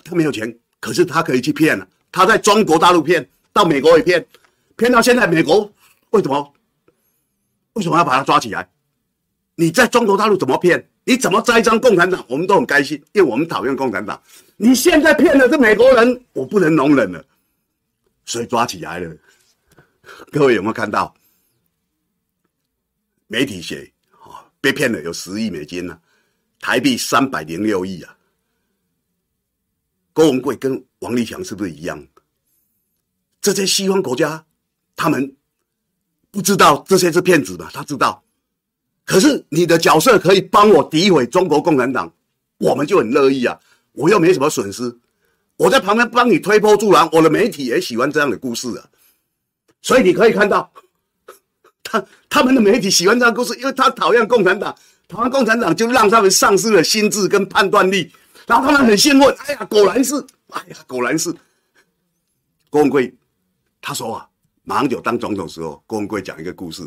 [0.02, 4.26] 他没有钱，可是他可以去骗啊，他在中国大陆骗，到美国也骗。
[4.78, 5.70] 骗到现在，美国
[6.12, 6.54] 为什么
[7.74, 8.68] 为什么要把他抓起来？
[9.56, 10.90] 你在中国大陆怎么骗？
[11.04, 12.24] 你怎么栽赃共产党？
[12.30, 14.22] 我们都很开心，因为我们讨厌共产党。
[14.56, 17.24] 你现在骗的是美国人，我不能容忍了，
[18.26, 19.14] 所以抓起来了。
[20.32, 21.13] 各位有没有看到？
[23.28, 25.99] 媒体写啊，被骗了有十亿美金呢，
[26.60, 28.17] 台币三百零六亿啊。
[30.13, 32.08] 郭文贵跟王立强是不是一样？
[33.41, 34.45] 这些西方国家。
[34.95, 35.36] 他们
[36.30, 37.67] 不知道这些是骗子吧？
[37.73, 38.23] 他知道，
[39.04, 42.13] 可是你的角色可以帮我诋毁中国共产党，
[42.60, 43.60] 我们就很乐意啊！
[43.93, 44.95] 我又没什么损失，
[45.58, 48.88] 我在旁边帮你推波助澜，我的媒体也喜欢这样的故事啊！
[49.84, 50.72] 所以你可以看到，
[51.84, 54.76] 他他们的媒体喜欢这样故事，因为他讨厌共产党，
[55.08, 58.12] 讨厌共产党就让他们丧失了心智跟判断力，
[58.48, 60.15] 然后他们很兴奋，哎呀，果然是，
[60.50, 61.32] 哎呀，果然是，
[62.72, 63.13] 郭文贵
[63.80, 64.28] 他说啊。
[64.65, 66.84] 马英九当总统时候，郭文贵讲一个故事，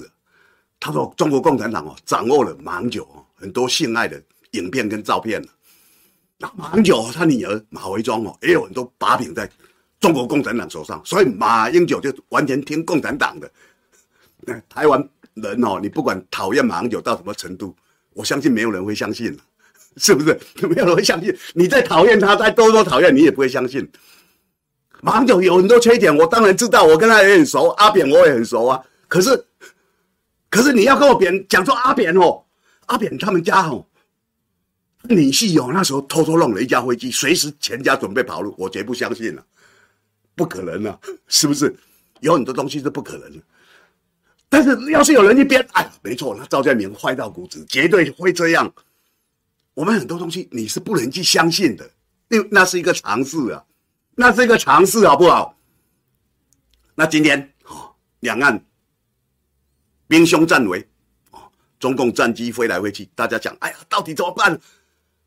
[0.80, 4.18] 他说中国共产党哦掌握了马英九哦很多性爱的
[4.52, 5.46] 影片跟照片，
[6.38, 9.46] 那马英九他女儿马维庄哦也有很多把柄在
[10.00, 13.50] 中国共产党手上，所以马英九就完全听共产党的。
[14.68, 17.74] 台湾人哦，你不管讨厌马英九到什么程度，
[18.12, 19.36] 我相信没有人会相信，
[19.96, 20.38] 是不是？
[20.68, 23.88] 没有人会相信，你再讨厌他，再多多讨厌，你也不会相信。
[25.02, 27.68] 马英九有很多缺点，我当然知道，我跟他也很熟。
[27.70, 28.82] 阿扁我也很熟啊。
[29.08, 29.46] 可是，
[30.48, 32.42] 可是你要跟我扁讲说阿扁哦，
[32.86, 33.86] 阿扁他们家哦，
[35.02, 39.44] 女婿哦，那时候偷偷弄了一架飞机，随时全家准备跑路，我绝不相信了，
[40.36, 40.96] 不可能啊，
[41.26, 41.74] 是不是？
[42.20, 43.42] 有很多东西是不可能的。
[44.48, 48.72] 但是要是有人一编，哎，没错，那赵建明坏到骨子，绝对会这样。
[49.74, 51.90] 我们很多东西你是不能去相信的，
[52.28, 53.64] 因为那是一个常识啊。
[54.14, 55.58] 那是一个尝试好不好？
[56.94, 58.64] 那今天哦，两岸
[60.08, 60.88] 兵凶战危
[61.32, 61.40] 哦，
[61.78, 64.58] 中共战机飞来飞去，大家讲，哎呀，到底怎么办？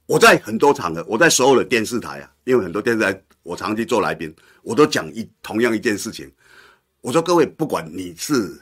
[0.07, 6.31] 我在很多场合，我在所有的电视台啊，因为很多电视台我常去做来宾，我都讲一同样一件事情。
[7.01, 8.61] 我说各位，不管你是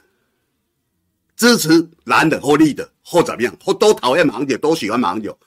[1.35, 5.37] 支持蓝的或绿的或怎么样，或都讨厌马英九，都喜欢马英九，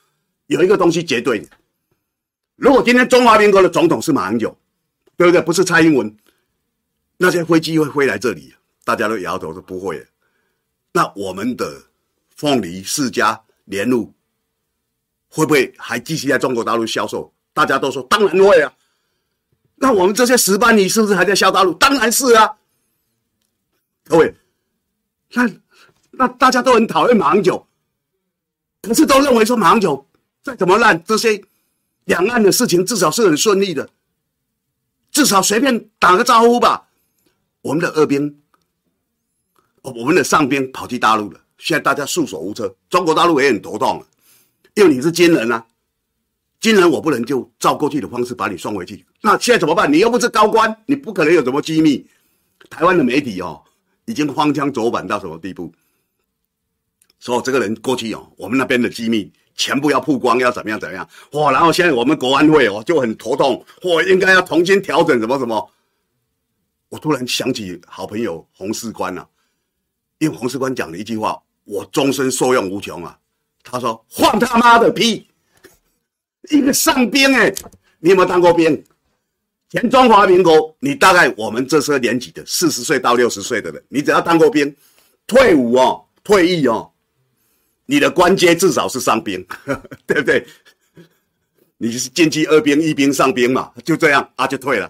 [0.49, 1.43] 有一个东西绝对，
[2.57, 4.57] 如果今天中华民国的总统是马英九。
[5.17, 5.43] 对不对？
[5.43, 6.17] 不是蔡英文，
[7.19, 8.55] 那些飞机会飞来这里，
[8.87, 10.03] 大家都摇头说不会。
[10.93, 11.79] 那我们的
[12.37, 14.15] 凤梨、释迦、莲雾
[15.29, 17.31] 会不会还继续在中国大陆销售？
[17.53, 18.73] 大家都说当然会啊。
[19.83, 21.73] 那我们这些石斑鱼是不是还在销大陆？
[21.75, 22.57] 当然是啊。
[24.05, 24.35] 各位，
[25.33, 25.51] 那
[26.11, 27.67] 那大家都很讨厌马英九，
[28.83, 30.07] 可是都认为说马英九
[30.43, 31.43] 再怎么烂，这些
[32.05, 33.89] 两岸的事情至少是很顺利的。
[35.11, 36.89] 至少随便打个招呼吧。
[37.63, 38.43] 我们的二兵，
[39.81, 42.77] 我们的上兵跑去大陆了，现在大家束手无策。
[42.91, 44.07] 中国大陆也很头痛了，
[44.75, 45.67] 因为你是军人啊，
[46.61, 49.05] 军人我不能就照过去的方式把你送回去。
[49.23, 49.93] 那现在怎么办？
[49.93, 52.07] 你又不是高官，你不可能有什么机密。
[52.69, 53.63] 台湾的媒体哦，
[54.05, 55.73] 已经荒腔走板到什么地步？
[57.19, 59.33] 说这个人过去哦，我们那边的机密。
[59.57, 61.07] 全部要曝光，要怎么样怎么样？
[61.33, 61.53] 哇！
[61.53, 65.71] 然后现在我们国安会哦就很头痛，或应该要重新调整什么什么。
[66.89, 69.29] 我突然想起好朋友洪士官呐、啊，
[70.17, 73.19] 因为洪士官讲了一句话，我终身受用无穷啊。
[73.63, 75.29] 他说：“放他妈的屁！
[76.49, 77.53] 一个上兵哎，
[77.99, 78.83] 你有没有当过兵？
[79.69, 84.75] 前中华民国，你大概我们这些年纪的四十岁到六十岁的人，你只要当过兵，
[85.27, 86.89] 退伍哦。”退役哦，
[87.87, 89.45] 你的官阶至少是上兵，
[90.07, 90.47] 对不对？
[91.79, 94.89] 你就是进去二兵、一兵、上兵嘛，就这样啊，就退了。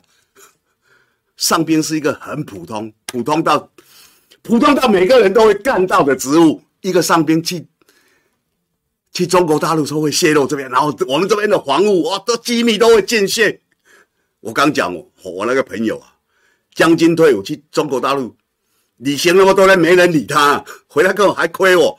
[1.36, 3.70] 上兵是一个很普通、普通到
[4.42, 6.60] 普通到每个人都会干到的职务。
[6.80, 7.64] 一个上兵去
[9.12, 13.60] 去中国大陆时候会泄露这边，然后我们这边的防务哇，都机密都会尽泄。
[14.40, 16.14] 我刚讲我我那个朋友啊，
[16.74, 18.34] 将军退伍去中国大陆。
[18.98, 21.98] 旅行那么多年，没人理他，回来跟我还亏我。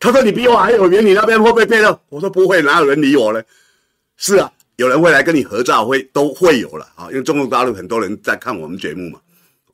[0.00, 3.42] 他说：“你比我还有名，你那边会不会变了？”我说：“不会，哪有人理我呢？”
[4.16, 7.08] 是啊，有人会来跟你合照，会都会有了啊。
[7.10, 9.20] 因为中国大陆很多人在看我们节目嘛。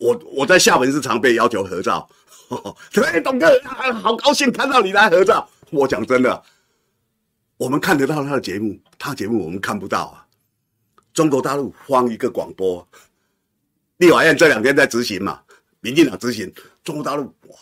[0.01, 2.09] 我我在厦门是常被要求合照。
[2.93, 3.49] 对，董哥，
[4.03, 5.49] 好高兴看到你来合照。
[5.71, 6.43] 我讲真的，
[7.57, 10.27] 我们看得到他的节目，他节目我们看不到啊。
[11.13, 12.87] 中国大陆放一个广播，
[13.99, 15.41] 立法院这两天在执行嘛。
[15.81, 16.53] 民进党执行，
[16.83, 17.57] 中国大陆哇，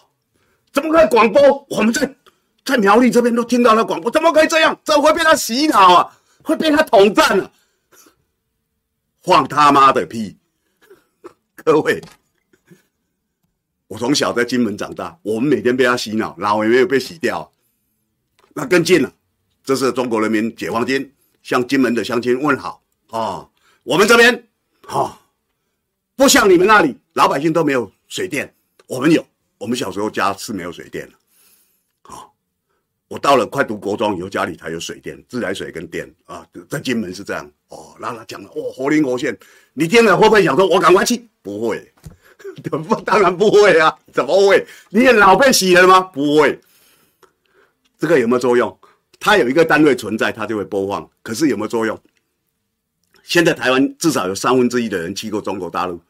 [0.72, 1.66] 怎么可以广播？
[1.68, 2.16] 我们在
[2.64, 4.78] 在苗栗这边都听到了广播，怎么可以这样？
[4.84, 6.18] 怎么会被他洗脑啊？
[6.42, 7.50] 会被他统战啊？
[9.22, 10.38] 放他妈的屁！
[11.54, 12.02] 各位，
[13.86, 17.51] 我从小在金门长大，我们每天被他洗脑，脑也没有被洗掉。
[18.54, 19.12] 那更近了，
[19.64, 23.48] 这是中国人民解放军向金门的乡亲问好啊、
[23.82, 24.48] 我们这边
[24.86, 25.20] 啊、
[26.16, 27.90] 不像你们那里，老百姓都没有。
[28.08, 28.54] 水电，
[28.86, 29.24] 我们有。
[29.56, 31.14] 我们小时候家是没有水电的。
[32.02, 32.34] 好，
[33.08, 36.46] 我到了快读国中以后，家里才有水电，自来水跟电啊。
[36.68, 37.50] 在金门是这样。
[37.68, 39.34] 哦，那他讲了，哦，活灵活现。
[39.72, 41.26] 你听了会不会想说，我赶快去？
[41.40, 41.92] 不会，
[42.70, 43.96] 不，当然不会啊。
[44.12, 44.66] 怎么会？
[44.90, 46.00] 你也老被洗了吗？
[46.00, 46.60] 不会。
[48.02, 48.80] 这个有没有作用？
[49.20, 51.08] 它有一个单位存在，它就会播放。
[51.22, 51.96] 可是有没有作用？
[53.22, 56.02] 现在台湾至少有三分之一的人去过中国大陆。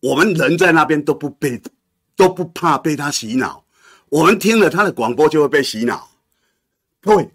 [0.00, 1.58] 我们人在那边都不被，
[2.14, 3.64] 都不怕被他洗脑。
[4.10, 6.10] 我们听了他的广播就会被洗脑。
[7.00, 7.30] 对，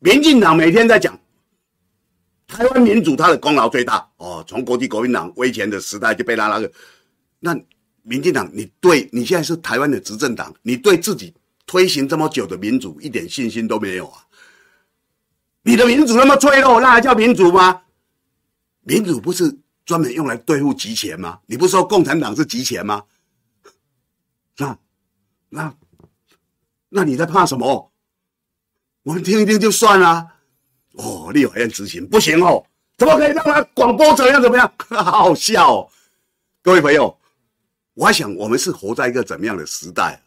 [0.00, 1.16] 民进党每天在讲
[2.48, 4.44] 台湾民主，他的功劳最大哦。
[4.44, 6.72] 从国际国民党威权的时代就被他那个，
[7.38, 7.56] 那
[8.02, 11.34] 民进党，你对你现在是台湾的执政党，你对自己
[11.66, 14.26] 推行这么久的民主一点信心都没有啊？
[15.62, 17.82] 你的民主那么脆弱，那还叫民主吗？
[18.82, 19.58] 民主不是。
[19.84, 21.40] 专门用来对付集权吗？
[21.44, 23.02] 你不是说共产党是集权吗？
[24.56, 24.78] 那、
[25.48, 25.74] 那、
[26.88, 27.92] 那你在怕什么？
[29.02, 30.24] 我们听一听就算了。
[30.92, 32.64] 哦，立法院执行不行哦？
[32.96, 34.72] 怎么可以让他广播怎样怎么样？
[34.90, 35.90] 好 好笑哦！
[36.62, 37.18] 各位朋友，
[38.02, 40.20] 我还想我们是活在一个怎么样的时代？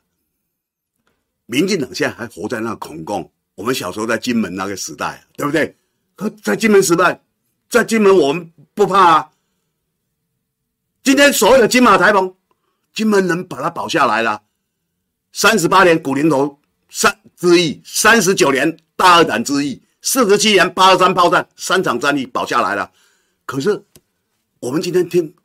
[1.46, 5.76] 民进党现在还活在那个恐共，我们小时候在金门那个时代，对不对？
[6.16, 7.22] 可在金门时代，
[7.70, 9.30] 在金门我们不怕啊。
[11.04, 12.34] 今天所有的金马台风，
[12.94, 14.42] 金门人把它保下来了。
[15.34, 16.58] 三十八年古宁头
[16.88, 22.90] 三之役，三十九年大二胆之役，四十七年八二三炮战，三场战役保下来了。
[23.46, 23.84] 可是
[24.62, 25.36] 我们今天听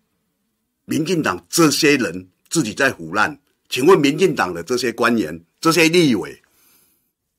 [0.90, 3.38] 民进党这些人自己在唬烂，
[3.68, 6.42] 请问民进党的这些官员、这些立委，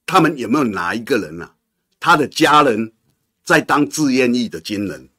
[0.05, 1.53] 他们有没有哪一个人啊？
[1.99, 2.93] 他的家人
[3.43, 5.09] 在当志愿役的军人，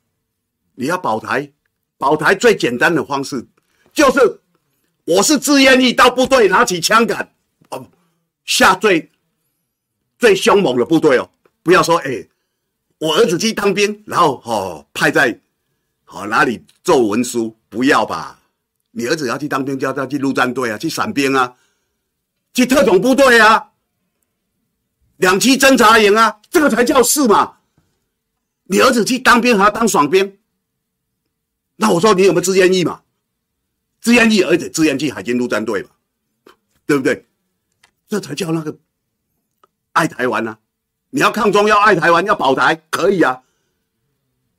[0.77, 1.53] 你要保台？
[1.99, 3.47] 保台最简单的方式，
[3.93, 4.41] 就是
[5.05, 7.35] 我是自愿役到部队拿起枪杆，
[7.69, 7.87] 哦，
[8.47, 9.11] 下最
[10.19, 11.31] 最凶猛的部队哦，
[11.63, 12.27] 不要说哎、
[12.97, 15.39] 我儿子去当兵，然后哦派在
[16.07, 18.39] 哦哪里做文书，不要吧？
[18.91, 21.57] 你儿子要去当兵，就要他去陆战队啊，去伞兵啊，
[22.53, 23.71] 去特种部队啊，
[25.17, 27.57] 两栖侦察营啊，这个才叫事嘛。
[28.65, 30.39] 你儿子去当兵还要当爽兵？
[31.77, 33.01] 那我说你有没有志愿役嘛？
[34.03, 35.89] 志愿役而且志愿去海军陆战队嘛，
[36.85, 37.27] 对不对？
[38.07, 38.77] 这才叫那个
[39.93, 40.59] 爱台湾啊！
[41.09, 43.41] 你要抗中，要爱台湾，要保台，可以啊。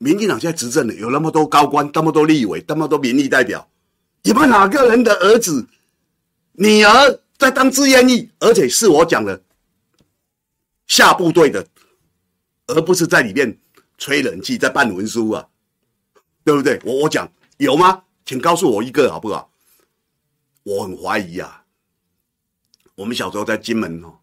[0.04, 3.66] 民进党现在执政的有那么多高官，那么多立委，那么多民意代表，
[4.24, 5.66] 有没有哪个人的儿子、
[6.52, 9.42] 女儿在当志愿役，而且是我讲的
[10.88, 11.66] 下部队的，
[12.68, 13.58] 而不是在里面
[13.98, 15.48] 吹冷气，在办文书啊？
[16.44, 16.78] 对不对？
[16.84, 18.04] 我我讲有吗？
[18.26, 19.50] 请告诉我一个好不好？
[20.64, 21.64] 我很怀疑啊。
[22.96, 24.20] 我们小时候在金门哦，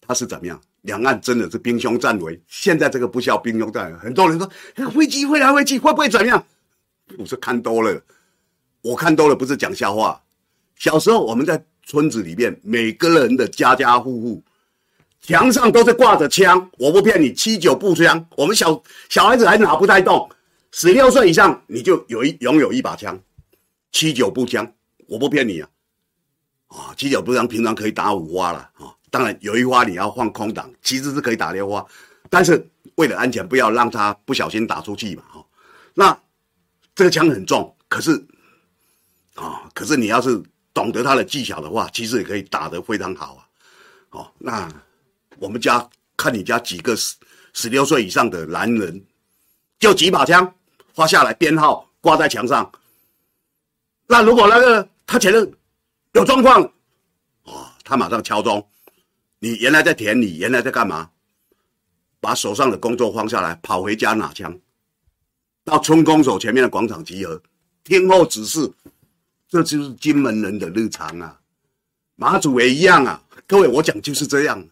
[0.00, 0.60] 他是怎么样？
[0.82, 2.40] 两岸真的是兵凶战危。
[2.46, 4.48] 现在这个不叫兵凶战危，很多人说
[4.90, 6.44] 飞机飞来飞去会不会怎么样？
[7.18, 8.00] 我是看多了，
[8.80, 10.22] 我看多了不是讲笑话。
[10.76, 14.42] 小时候我们在村子里面，每个人的家家户户
[15.20, 18.26] 墙上都是挂着枪，我不骗你，七九步枪。
[18.36, 20.28] 我们小小孩子还拿不太动。
[20.72, 23.20] 十六岁以上，你就有一拥有一把枪，
[23.92, 24.72] 七九步枪，
[25.06, 25.68] 我不骗你啊！
[26.68, 31.86] 啊，七九步枪平常可以打五发了啊，当然有一发你要放空档，其实是可以打六发，
[32.30, 35.44] 但是为了安全，不要让他不小心打出去嘛，哈。
[35.92, 36.18] 那
[36.94, 38.12] 这个枪很重，可是
[39.34, 40.42] 啊，可是你要是
[40.72, 43.40] 懂得他的技巧的话，其实也可以打得非常好啊。
[44.12, 44.66] 哦，那
[45.36, 45.86] 我们家
[46.16, 47.14] 看你家几个十
[47.52, 49.04] 十六岁以上的男人，
[49.78, 50.54] 就几把枪
[50.94, 52.72] 发下来，编号挂在墙上。
[54.06, 55.52] 那如果那个他前面
[56.14, 56.62] 有状况，
[57.44, 58.66] 哦，他马上敲钟。
[59.42, 61.10] 你原来在田里，原来在干嘛？
[62.20, 64.56] 把手上的工作放下来，跑回家拿枪，
[65.64, 67.42] 到村公所前面的广场集合，
[67.82, 68.72] 听候指示。
[69.48, 71.40] 这就是金门人的日常啊，
[72.14, 73.20] 马祖也一样啊。
[73.44, 74.64] 各位，我讲就是这样。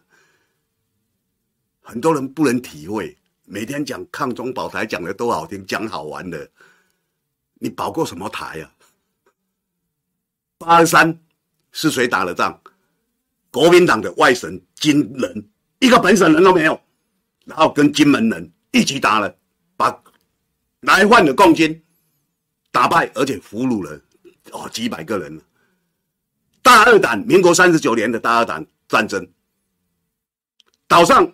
[1.81, 6.49] 很多人不能体会，每天讲抗中保台讲的多好听，讲好玩的。
[7.55, 8.71] 你保过什么台呀？
[10.57, 11.19] 八二三
[11.73, 12.57] 是谁打的仗？
[13.51, 15.49] 国民党的外省金人，
[15.79, 16.79] 一个本省人都没有，
[17.45, 19.35] 然后跟金门人一起打了，
[19.75, 20.01] 把
[20.79, 21.83] 来换的共军
[22.71, 24.01] 打败，而且俘虏了
[24.51, 25.39] 哦几百个人。
[26.61, 29.27] 大二胆，民国三十九年的大二胆战争，
[30.87, 31.33] 岛上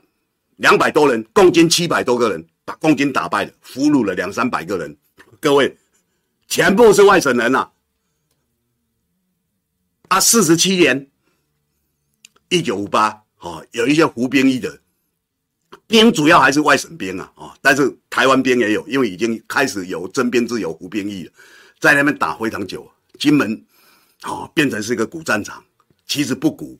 [0.55, 4.97] 两百多人，共军七百多个人，把共军打败了，俘虏了两三百个人。
[5.39, 5.77] 各位，
[6.47, 7.71] 全部是外省人呐、啊！
[10.07, 11.11] 啊，四十七年，
[12.49, 14.79] 一九五八，哦，有一些服兵役的
[15.85, 21.31] 兵，主要还是外省兵啊，哦，但是台湾兵也有，因为已经开始有征兵制、有服兵役了，
[21.79, 22.89] 在那边打非常久。
[23.19, 23.65] 金门，
[24.23, 25.63] 哦，变成是一个古战场，
[26.05, 26.79] 其实不古，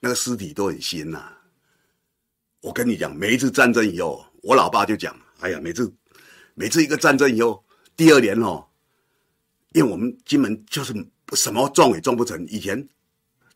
[0.00, 1.38] 那个尸体都很新呐、啊。
[2.60, 5.92] 我跟你讲，每一次战争以后，我老爸就讲，哎呀，每次
[6.54, 7.64] 每次一个战争以后，
[7.96, 8.64] 第二年哦，
[9.72, 10.94] 因为我们金门就是。
[11.34, 12.86] 什么种也种不成，以前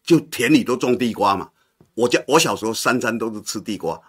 [0.06, 1.50] 就田里都种地瓜嘛。
[1.92, 4.00] 我家我小时候三餐都是吃地瓜，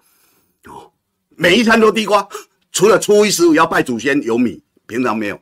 [0.66, 0.92] 哦，
[1.30, 2.26] 每一餐都地瓜，
[2.72, 5.42] 除了初一十五要拜祖先有米，平常没有。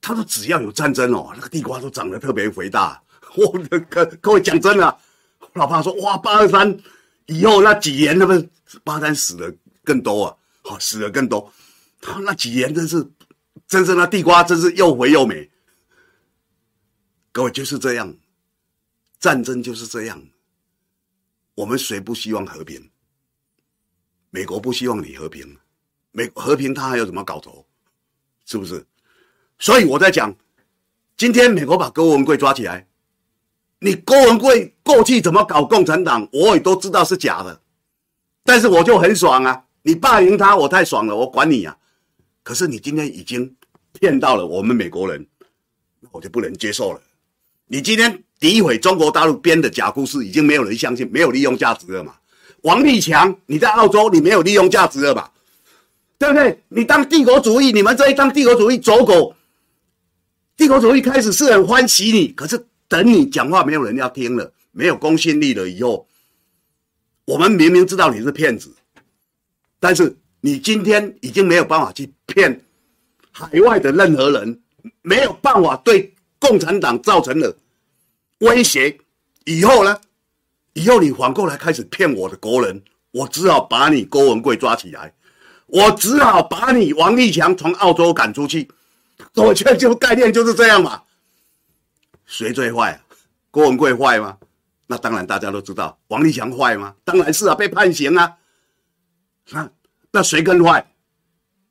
[0.00, 3.00] 他说只要有战争哦，那个地瓜都长得特别肥大。
[3.36, 3.52] 我
[3.90, 4.98] 各各位讲真的，
[5.40, 6.78] 我老爸说哇，八二三
[7.26, 8.42] 以后那几年，那么
[8.84, 9.54] 八三死的
[9.84, 11.52] 更多啊，好死的更多。
[12.00, 13.04] 他那几年真是，
[13.66, 15.50] 真是那地瓜真是又肥又美。
[17.32, 18.14] 各位就是这样，
[19.18, 20.22] 战争就是这样。
[21.54, 22.90] 我们谁不希望和平？
[24.30, 25.56] 美国不希望你和平，
[26.12, 27.66] 美和平他还有什么搞头？
[28.44, 28.86] 是不是？
[29.58, 30.34] 所以我在讲，
[31.16, 32.86] 今天美国把郭文贵抓起来，
[33.80, 37.60] 你郭文贵过去怎么搞共产党，我也都知道是假的，
[38.44, 39.64] 但是我就很爽啊！
[39.82, 41.76] 你霸凌他，我太爽了，我管你啊！
[42.42, 43.56] 可是你今天已经
[43.94, 45.26] 骗到了我们美国人，
[46.12, 47.02] 我就不能接受了。
[47.66, 52.14] 你今天诋毁中国大陆编的假故事，已经没有人相信，没有利用价值了嘛？
[52.62, 55.32] 王立强，你在澳洲，你没有利用价值了吧？
[56.18, 56.60] 对不对？
[56.68, 59.34] 你当帝国主义，你们这一当帝国主义走狗，
[60.56, 66.06] 帝国主义开始是很欢喜你，可是等你讲话没有人要听了，没有公信力了以后，
[67.24, 68.72] 我们明明知道你是骗子，
[69.80, 72.64] 但是你今天已经没有办法去骗
[73.30, 74.60] 海外的任何人，
[75.02, 76.14] 没有办法对。
[76.40, 77.52] 共产党造成了
[78.38, 78.98] 威胁，
[79.44, 80.00] 以后呢？
[80.74, 85.12] 以后你反过来开始骗我的国人，我只好把你郭文贵抓起来，
[85.66, 88.68] 我只好把你王立强从澳洲赶出去。
[89.34, 91.02] 我觉得就概念就是这样嘛。
[92.26, 93.00] 谁最坏啊？
[93.50, 94.38] 郭文贵坏吗？
[94.86, 95.98] 那当然大家都知道。
[96.08, 96.94] 王立强坏吗？
[97.04, 98.36] 当然是啊，被判刑啊。
[99.50, 99.68] 那
[100.12, 100.94] 那谁更坏？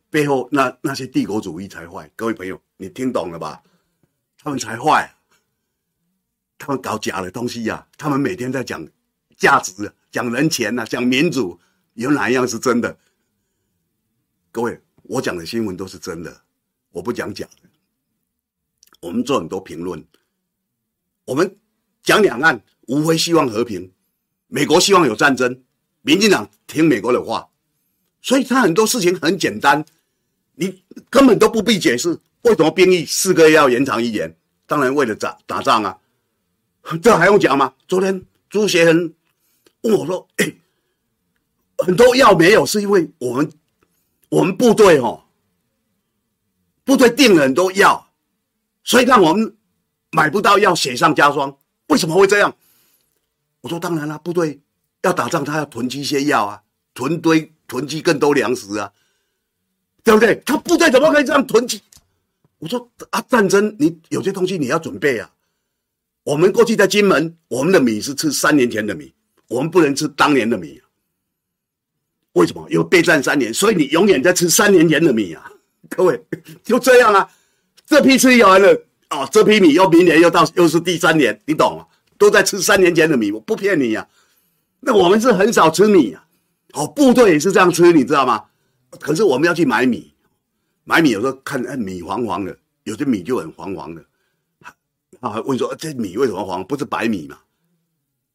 [0.09, 2.11] 背后那那些帝国主义才坏。
[2.15, 3.61] 各位朋友，你听懂了吧？
[4.43, 5.09] 他们才坏，
[6.57, 8.85] 他们搞假的东西呀、他们每天在讲
[9.35, 11.59] 价值、讲人权呐、啊，讲民主，
[11.93, 12.97] 有哪一样是真的？
[14.51, 16.41] 各位，我讲的新闻都是真的，
[16.91, 17.69] 我不讲假的。
[18.99, 20.03] 我们做很多评论，
[21.25, 21.57] 我们
[22.01, 23.91] 讲两岸无非希望和平，
[24.47, 25.63] 美国希望有战争，
[26.01, 27.47] 民进党听美国的话，
[28.21, 29.85] 所以他很多事情很简单，
[30.55, 32.19] 你根本都不必解释。
[32.41, 34.35] 为什么兵役四个月要延长一年？
[34.65, 35.97] 当然为了打打仗啊，
[37.03, 37.73] 这还用讲吗？
[37.87, 39.13] 昨天朱学恒
[39.81, 40.53] 问我说：“哎，
[41.79, 43.51] 很多药没有，是因为我们
[44.29, 45.23] 我们部队哦，
[46.85, 48.09] 部队订了很多药，
[48.85, 49.53] 所以让我们
[50.11, 51.57] 买不到药，雪上加霜。
[51.87, 52.55] 为什么会这样？”
[53.61, 54.61] 我说：“当然了，部队
[55.01, 56.63] 要打仗，他要囤积一些药啊，
[56.93, 58.93] 囤堆囤积更多粮食啊，
[60.05, 60.41] 对不对？
[60.45, 61.81] 他部队怎么可以这样囤积？”
[62.59, 65.29] 我说啊，战争你有些东西你要准备啊。
[66.27, 69.13] 我们过去在金门，我们的米是吃三年前的米，
[69.47, 70.77] 我们不能吃当年的米。
[72.33, 72.67] 为什么？
[72.69, 75.49] 因为备战三年，所以你永远在吃三年前的米啊！
[75.87, 76.21] 各位
[76.65, 77.29] 就这样啊，
[77.85, 78.77] 这批吃完了
[79.09, 81.85] 哦，这批米又明年又到又是第三年，你懂吗？
[82.17, 84.11] 都在吃三年前的米，我不骗你呀、啊。
[84.81, 86.27] 那我们是很少吃米啊，
[86.73, 88.43] 哦，部队也是这样吃，你知道吗？
[88.99, 90.11] 可是我们要去买米，
[90.83, 92.53] 买米有时候看哎米黄黄的，
[92.83, 94.03] 有些米就很黄黄的，
[95.19, 96.65] 啊，问说这米为什么黄？
[96.65, 97.39] 不是白米吗？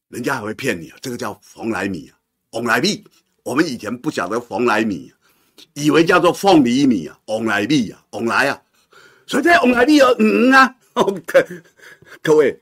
[0.08, 2.18] 人家还会骗你啊，这个叫蓬莱米啊，
[2.50, 3.04] 蓬莱米。
[3.44, 5.12] 我们以前不晓得蓬莱米，
[5.74, 8.62] 以为叫做凤梨米啊，蓬莱米啊，蓬莱啊，
[9.26, 11.62] 所以这蓬莱米有嗯啊，OK，
[12.20, 12.60] 各位，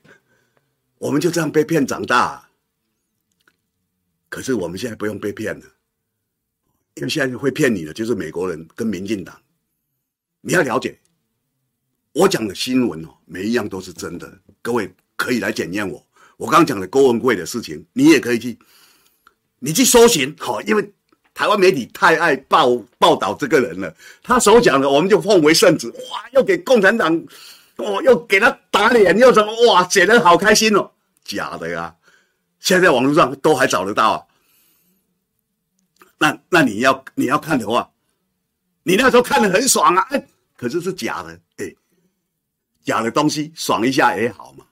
[0.98, 2.48] 我们就这样被骗长大啊。
[4.28, 5.66] 可是我们现在不用被骗了，
[6.94, 9.40] 因为现在会骗你的就是美国人跟民进党。
[10.40, 10.99] 你要了解，
[12.12, 14.30] 我讲的新闻哦，每一样都是真的，
[14.62, 16.04] 各位可以来检验我。
[16.36, 18.58] 我刚讲的郭文贵的事情，你也可以去。
[19.62, 20.92] 你去搜寻，好，因为
[21.34, 27.14] 台湾媒体太爱报报道这个人了，他所讲的我们就奉为圣旨，哇，又给共产党，
[27.76, 30.90] 哦，又给他打脸，又什么，哇，写得好开心哦，
[31.24, 31.94] 假的呀，
[32.58, 34.24] 现在网络上都还找得到啊。
[36.16, 37.90] 那那你要你要看的话，
[38.82, 41.38] 你那时候看的很爽啊，哎，可是是假的，
[42.90, 44.66] 假的东西爽一下也好嘛，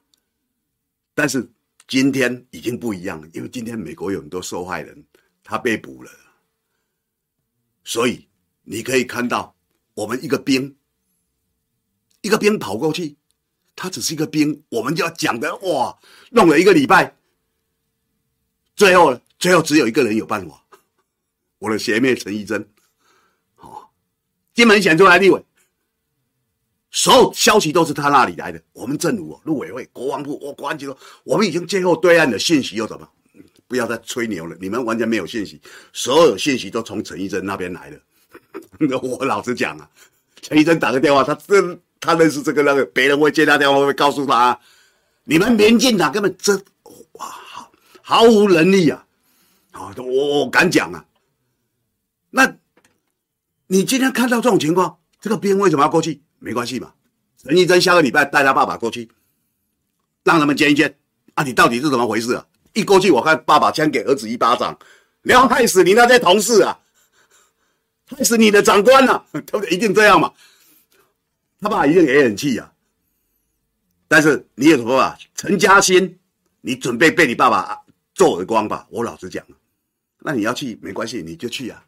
[1.14, 1.48] 但是。
[1.90, 5.06] 今天已经不一样了，因为今天美国有很多受害人，
[5.42, 6.10] 他被捕了，
[7.82, 8.28] 所以
[8.62, 9.56] 你可以看到，
[9.94, 10.76] 我们一个兵，
[12.20, 13.16] 一个兵跑过去，
[13.74, 15.98] 他只是一个兵，我们就要讲的哇，
[16.30, 17.16] 弄了一个礼拜，
[18.76, 20.62] 最后最后只有一个人有办法，
[21.58, 22.68] 我的学妹陈怡贞，
[23.56, 23.88] 哦，
[24.52, 25.42] 金门选出来立委。
[26.98, 28.60] 所有消息都是他那里来的。
[28.72, 33.08] 我们政府、陆委会、国防部、我国安局说，我们已经接获对岸的信息，又怎么？
[33.68, 35.60] 不要再吹牛了，你们完全没有信息，
[35.92, 38.00] 所有信息都从陈怡贞那边来的。
[39.00, 39.88] 我老实讲啊，
[40.42, 44.58] 陈怡贞打个电话，他认他认识这个那个，别人会接他电话，会告诉他，
[45.22, 46.60] 你们民进党根本真
[47.12, 47.26] 哇，
[48.02, 49.06] 毫无能力啊！
[49.70, 51.04] 啊，我我敢讲啊。
[52.30, 52.56] 那，
[53.68, 56.22] 你今天看到这种情况，这个兵为什么要过去？
[56.38, 56.92] 没关系嘛，
[57.36, 59.10] 陈义贞下个礼拜带他爸爸过去，
[60.24, 60.98] 让他们见一见
[61.34, 61.42] 啊！
[61.42, 62.46] 你到底是怎么回事啊？
[62.74, 64.78] 一过去，我看爸爸先给儿子一巴掌，
[65.22, 66.78] 你要害死你那些同事啊，
[68.06, 69.70] 害死你的长官啊， 对不对？
[69.70, 70.32] 一定这样嘛？
[71.60, 72.72] 他爸一定也很气啊。
[74.06, 75.18] 但是你有什么办法？
[75.34, 76.18] 陈嘉欣，
[76.60, 77.82] 你准备被你爸爸
[78.14, 78.86] 揍耳光吧？
[78.90, 79.44] 我老实讲，
[80.20, 81.84] 那你要去没关系，你就去啊。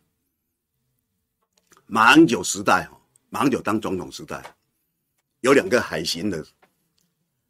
[1.86, 2.99] 马英九时代哦
[3.30, 4.42] 马英九当总统时代，
[5.40, 6.44] 有两个海巡的，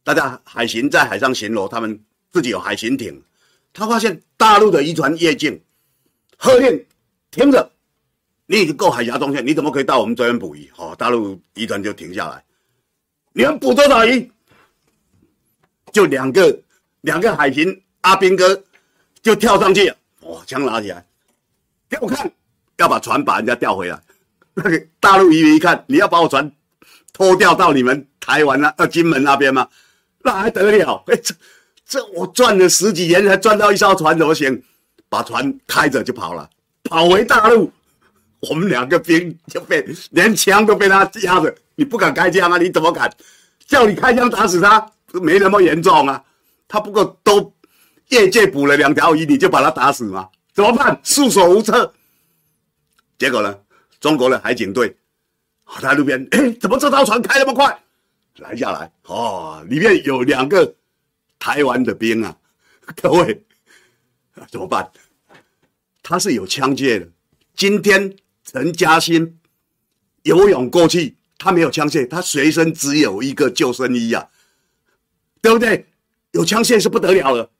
[0.05, 1.99] 大家海巡在海上巡逻，他们
[2.31, 3.20] 自己有海巡艇。
[3.72, 5.59] 他发现大陆的渔船越境，
[6.37, 6.87] 喝令
[7.31, 7.72] 停着，
[8.45, 10.70] 你已经过海峡中线，你怎么可以到我们这边捕鱼？
[10.76, 12.45] 哦，大陆渔船就停下来，
[13.33, 14.31] 你们捕多少鱼？
[15.93, 16.62] 就两个
[17.01, 18.62] 两个海巡阿兵哥
[19.22, 21.07] 就跳上去了，哦，枪拿起来，
[21.89, 22.31] 给我看，
[22.76, 23.99] 要把船把人家调回来。
[24.55, 26.51] 那个大陆渔民一看，你要把我船
[27.13, 29.69] 拖掉到你们台湾那、呃金门那边吗？
[30.23, 31.03] 那还得了？
[31.09, 31.35] 哎，这
[31.87, 34.63] 这我赚了十几年才赚到一艘船，怎么行？
[35.09, 36.49] 把船开着就跑了，
[36.85, 37.73] 跑回大陆。
[38.49, 42.57] 我们两个兵就被连枪都被他压着，你不敢开枪啊？
[42.59, 43.11] 你怎么敢？
[43.67, 46.23] 叫你开枪打死他，没那么严重啊。
[46.69, 47.53] 他不过都
[48.09, 50.29] 业界捕了两条鱼，你就把他打死吗？
[50.55, 50.99] 怎么办？
[51.03, 51.93] 束手无策。
[53.19, 53.55] 结果呢？
[54.01, 54.97] 中国的海警队，
[55.81, 57.79] 在路边，哎，怎么这艘船开那么快？
[58.37, 60.75] 拦下来，哦，里面有两个
[61.39, 62.37] 台湾的兵啊，
[62.97, 63.45] 各位，
[64.51, 64.91] 怎么办？
[66.03, 67.07] 他是有枪械的。
[67.55, 69.39] 今天陈嘉欣
[70.23, 74.31] 游泳过去，他没有枪械，他随身只有一个救生衣啊，
[75.43, 75.87] 对不对？
[76.31, 77.51] 有枪械是不得了的。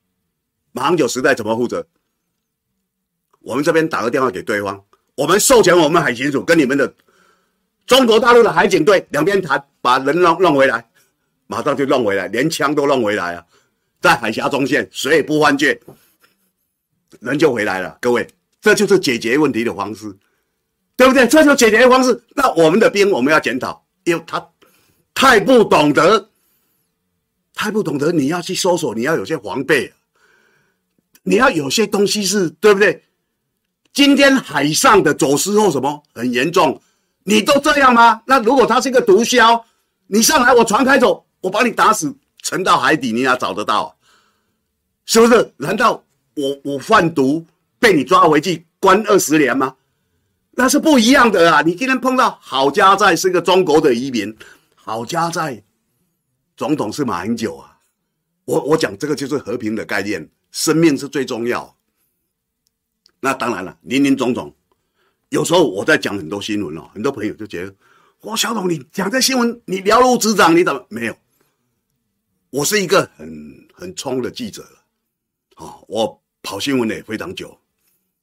[0.73, 1.87] 马航九时代怎么负责？
[3.41, 4.83] 我们这边打个电话给对方。
[5.21, 6.91] 我们授权我们海巡署跟你们的
[7.87, 10.83] 中国大陆的海警队两边谈，把人弄弄回来，
[11.47, 13.45] 马上就弄回来，连枪都弄回来啊，
[14.01, 15.79] 在海峡中线谁也不犯罪，
[17.21, 17.99] 人就回来了。
[18.01, 18.27] 各位，
[18.63, 20.11] 这就是解决问题的方式，
[20.97, 21.29] 对不对？
[21.29, 22.19] 这就解决的方式。
[22.35, 24.49] 那我们的兵我们要检讨，因为他
[25.13, 26.31] 太不懂得，
[27.53, 29.93] 太不懂得，你要去搜索，你要有些防备，
[31.25, 33.05] 你要有些东西是对不对？
[33.93, 36.81] 今天海上的走私或什么很严重，
[37.25, 38.23] 你都这样吗？
[38.27, 39.63] 那如果他是一个毒枭，
[40.07, 43.97] 你上来我船开走，我把你打死，沉到海底，你哪找得到？
[45.07, 45.53] 是不是？
[45.57, 47.45] 难道我我贩毒
[47.79, 49.75] 被你抓回去关二十年吗？
[50.53, 51.63] 那是不一样的啊！
[51.63, 54.37] 你今天碰到好家在是个中国的移民，
[54.75, 55.63] 好家在
[56.57, 57.79] 总统是马英九啊！
[58.45, 61.75] 我我讲这个就是和平的概念，生命是最重要。
[63.21, 64.55] 那当然了，林林总总，
[65.29, 67.75] 有时候我在讲很多新闻哦，很多朋友就觉得，
[68.23, 71.17] 哇，小董你讲这新闻，你了如指掌，你怎么没有？
[72.51, 77.57] 我是一个很很冲的记者了，啊，我跑新闻也非常久，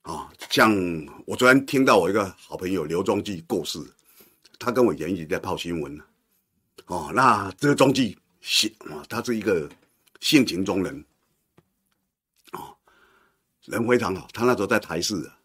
[0.02, 0.76] 啊，像
[1.26, 3.80] 我昨天听到我一个好朋友刘宗记过世，
[4.60, 6.04] 他跟我以前一起在跑新闻呢，
[6.88, 9.70] 哦，那这个宗记是啊，他是一个。
[10.20, 11.06] 性情中人，
[13.68, 14.28] 人非常好。
[14.34, 15.38] 他那时候在台视啊，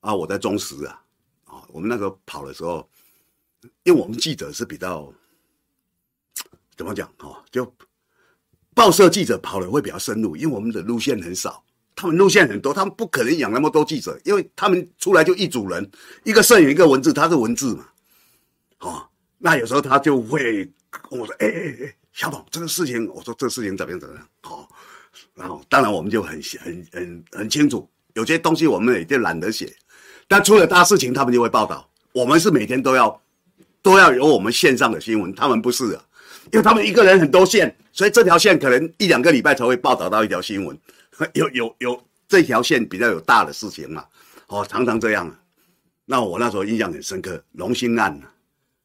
[0.00, 1.02] 啊，我在中时啊，
[1.46, 2.88] 啊，我们那时候跑的时候，
[3.82, 5.12] 因为我们记者是比较
[6.76, 7.74] 怎么讲哦，就
[8.74, 11.64] 报社记者跑的会比较深入，因为我们的路线很少，
[11.96, 15.90] 他们路线很多，他们不可能养那么多记者，因为他们出来就一组人，
[16.24, 17.88] 一个摄影，一个文字，他是文字嘛，
[18.80, 21.96] 哦，那有时候他就会跟我说，哎哎哎。
[22.14, 24.28] 小董，这个事情，我说这个事情怎么样怎么样？
[24.42, 24.70] 好，
[25.34, 29.74] 然后当然我们就很很很很清楚，有些东西我们也就懒得写，
[30.28, 31.88] 但出了大事情，他们就会报道。
[32.12, 33.22] 我们是每天都要
[33.82, 36.04] 都要有我们线上的新闻，他们不是啊，
[36.52, 40.78] 因为他们一个人很多线，所以这条线可能一两个礼拜才会报道到一条新闻。
[41.34, 44.04] 有有有这条线比较有大的事情嘛？
[44.48, 45.40] 哦，常常这样啊。
[46.04, 48.30] 那我那时候印象很深刻，龙兴案啊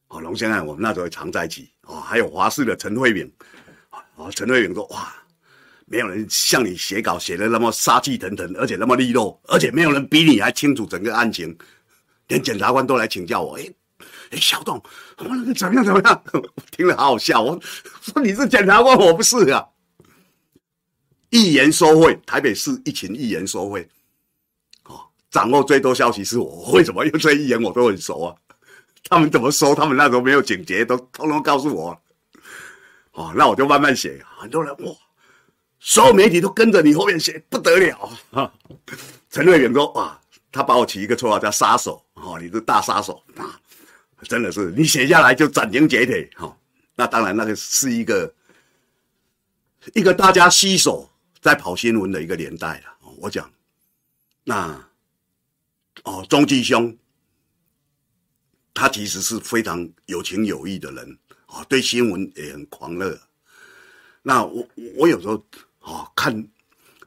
[0.10, 1.70] 哦，龙兴案我们那时候常在一起。
[1.84, 3.32] 哦，还有华视的陈慧敏，
[4.16, 5.12] 哦，陈慧敏说：“哇，
[5.90, 11.58] 没有人像你写稿写的那么杀气腾腾，而且那么利落，而且没有人比你还清楚整个案情，
[12.28, 13.58] 连检察官都来请教我。
[13.58, 13.68] 哎，
[14.30, 14.76] 哎，小董，
[15.18, 16.24] 我那个怎么样怎么样？
[16.34, 17.42] 我听了好好笑。
[17.42, 17.60] 我
[18.02, 19.66] 说你是检察官，我不是啊。
[21.32, 23.88] 议员收贿，台北市一群议员收贿，
[24.86, 26.72] 哦，掌握最多消息是我。
[26.72, 27.06] 为什么？
[27.06, 28.36] 因为这些议员我都很熟啊。”
[29.10, 29.74] 他们怎么说？
[29.74, 32.00] 他们那时候没有警觉，都通通告诉我。
[33.14, 34.24] 哦，那我就慢慢写。
[34.38, 34.92] 很多人哇，
[35.80, 38.54] 所有媒体都跟着你后面写，不得了啊！
[39.30, 40.20] 陈瑞元说：“哇，
[40.52, 42.04] 他把我起一个绰号叫杀手。
[42.16, 43.60] 哦，你是大杀手啊！
[44.24, 46.30] 真的是，你写下来就斩钉截铁。
[46.36, 46.58] 哈、哦，
[46.96, 48.34] 那当然，那个是一个
[49.94, 51.10] 一个大家携手
[51.42, 53.12] 在跑新闻的一个年代了。
[53.18, 53.50] 我讲，
[54.44, 54.90] 那
[56.04, 56.96] 哦，中继兄。”
[58.74, 63.20] 他其实是非常有情有义的人啊，对新闻也很狂热。
[64.22, 64.66] 那我
[64.96, 65.46] 我有时候
[65.80, 66.34] 啊看，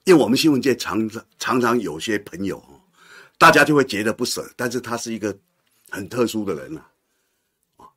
[0.04, 2.62] 因为我们新闻界常常常常有些朋友，
[3.38, 4.48] 大家就会觉得不舍。
[4.56, 5.36] 但是他是一个
[5.90, 6.86] 很特殊的人啊。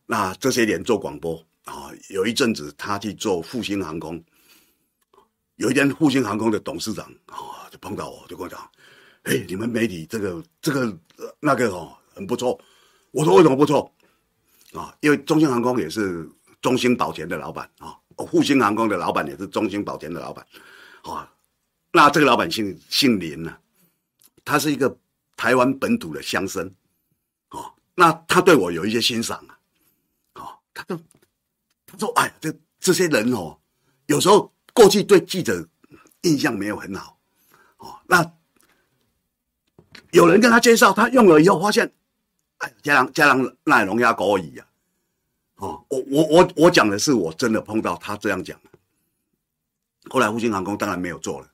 [0.05, 4.23] 那这些年做广播啊，有一阵子他去做复兴航空，
[5.55, 8.59] 有一天复兴航空的董事长啊就碰到我，就跟我讲
[9.23, 10.97] ：“哎，你们媒体这个这个
[11.39, 12.59] 那个哦很不错。”
[13.11, 13.89] 我说为什么不错
[14.73, 14.93] 啊？
[14.99, 16.29] 因为中兴航空也是
[16.61, 17.97] 中兴保全的老板啊，
[18.31, 20.45] 复兴航空的老板也是中兴保田的老板
[21.03, 21.31] 啊。
[21.91, 23.57] 那这个老板姓姓林呢，
[24.43, 24.97] 他是一个
[25.35, 26.71] 台湾本土的乡绅
[27.49, 27.73] 啊。
[27.95, 29.57] 那他对我有一些欣赏啊，
[30.33, 30.97] 啊，他就
[31.85, 33.57] 他说：“哎，这这些人哦，
[34.07, 35.67] 有时候过去对记者
[36.21, 37.17] 印象没有很好
[37.77, 37.99] 哦。
[38.07, 38.33] 那
[40.11, 41.91] 有人跟他介绍，他用了以后发现。”
[42.59, 44.65] 哎，家人家人那龙压狗语啊！
[45.57, 48.59] 哦，我我我我讲的是我真的碰到他这样讲。
[50.09, 51.49] 后来复兴航空当然没有做了，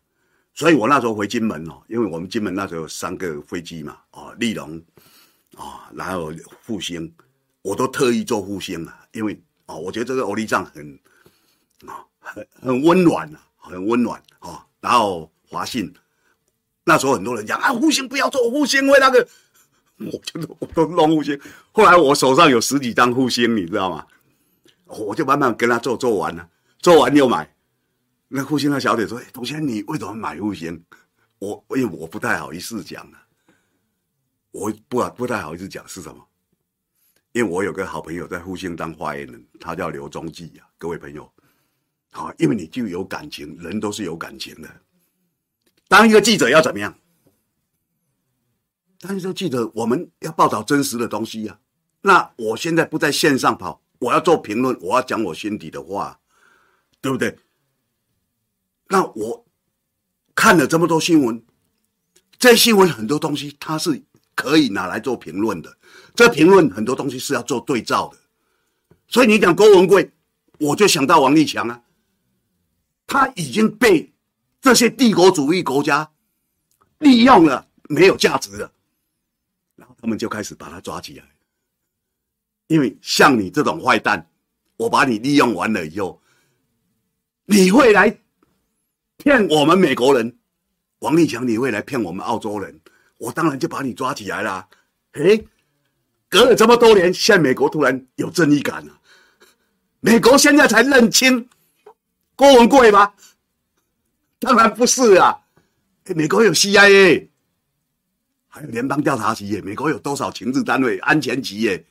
[0.54, 4.82] 所以我那时候回金门哦，因为我们金门那时候有三个飞机嘛，哦，立荣，
[5.56, 7.14] 啊，然后复兴，
[7.62, 11.00] 我都特意做复兴啊，因为哦，我觉得这个欧力藏很
[11.86, 14.66] 啊，很很温暖啊，很温暖啊。
[14.80, 15.94] 然后华信，
[16.84, 19.28] 那时候很多人讲啊，复兴不要做复兴，为那个。
[20.12, 21.40] 我就弄我都弄复兴，
[21.72, 24.06] 后来我手上有十几张复兴，你知道吗？
[24.86, 26.50] 我就慢慢跟他做，做完了，
[26.80, 27.54] 做完又买。
[28.28, 30.84] 那复兴那小姐说：“哎，董先生，你为什么买复兴？”
[31.40, 33.18] 我因为我不太好意思讲了，
[34.52, 36.24] 我不不太好意思讲是什么？
[37.32, 41.32] 因为我有个好朋友在复兴当发言人，他叫刘忠记啊，各位朋友，
[42.12, 44.70] 好，因为你就有感情，人都是有感情的。
[45.88, 46.94] 当一个记者要怎么样？
[49.02, 51.60] 但是都记得我们要报道真实的东西呀、啊。
[52.04, 56.20] 那我现在不在线上跑，我要做评论，我要讲我心底的话，
[57.02, 57.38] 对不对？
[58.88, 59.46] 那我
[60.36, 61.44] 看了这么多新闻，
[62.38, 64.04] 这新闻很多东西它是
[64.36, 65.78] 可以拿来做评论的。
[66.14, 68.18] 这评论很多东西是要做对照的。
[69.08, 70.12] 所以你讲郭文贵，
[70.60, 71.82] 我就想到王立强啊。
[73.08, 74.14] 他已经被
[74.62, 76.10] 这些帝国主义国家
[77.00, 78.72] 利用了，没有价值了，
[80.02, 81.26] 他们就开始把他抓起来。
[82.68, 84.30] 因为像你这种坏蛋，
[84.78, 86.22] 我把你利用完了以后，
[87.46, 88.18] 你会来
[89.18, 90.40] 骗我们美国人，
[91.00, 92.80] 王立强，你会来骗我们澳洲人，
[93.18, 94.68] 我当然就把你抓起来了。
[95.14, 95.46] 诶，
[96.30, 99.02] 隔了这么多年，现在美国突然有正义感了，
[100.00, 101.50] 美国现在才认清
[102.36, 103.14] 郭文贵吗？
[104.40, 105.44] 当然不是啊，
[106.16, 107.28] 美国有 CIA，
[108.54, 111.86] 还有联邦调查局耶，美国有多少情治单位、安全局耶？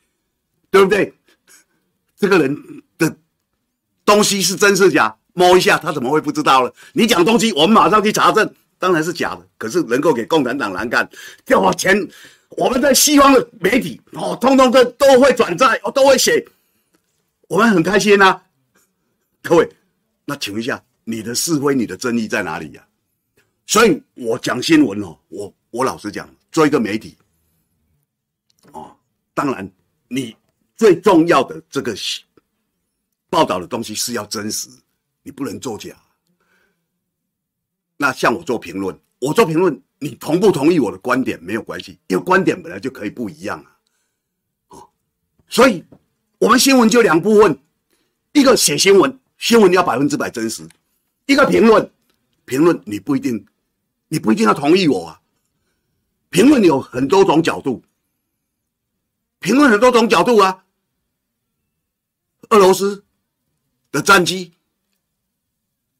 [0.69, 1.11] 对不对？
[2.15, 2.55] 这个人
[2.99, 3.17] 的
[4.05, 5.13] 东西是真是假？
[5.33, 6.71] 摸一下，他怎么会不知道呢？
[6.93, 8.47] 你讲东西，我们马上去查证，
[8.77, 9.47] 当然是假的。
[9.57, 11.09] 可是能够给共产党难干，
[11.43, 12.07] 叫我钱，
[12.49, 16.45] 我们在西方的媒体哦，通通都都会转载，我都会写，
[17.47, 18.39] 我们很开心呐、
[19.41, 19.67] 各位，
[20.25, 22.85] 那请问一下，你的是非、你的正义在哪里呀、
[23.65, 27.17] 所以我讲新闻哦，我我老实讲，做一个媒体
[28.71, 28.95] 哦，
[29.33, 29.71] 当然
[30.07, 30.35] 你。
[30.77, 31.95] 最重要的这个
[33.29, 34.67] 报道的东西是要真实，
[35.21, 35.95] 你不能作假。
[37.97, 43.77] 那像我做评论，我做评论，你同不同意我的观点没有关系，因为观点本来就可以不一样啊。
[44.69, 44.89] 哦，
[45.47, 45.85] 所以
[46.39, 47.55] 我们新闻就两部分，
[48.33, 50.63] 一个写新闻，新闻要百分之百真实；
[51.27, 51.91] 一个评论，
[52.43, 53.45] 评论你不一定，
[54.07, 55.20] 你不一定要同意我啊。
[56.31, 57.83] 评论有很多种角度，
[59.39, 60.63] 评论很多种角度啊。
[62.49, 63.03] 俄罗斯
[63.91, 64.53] 的战机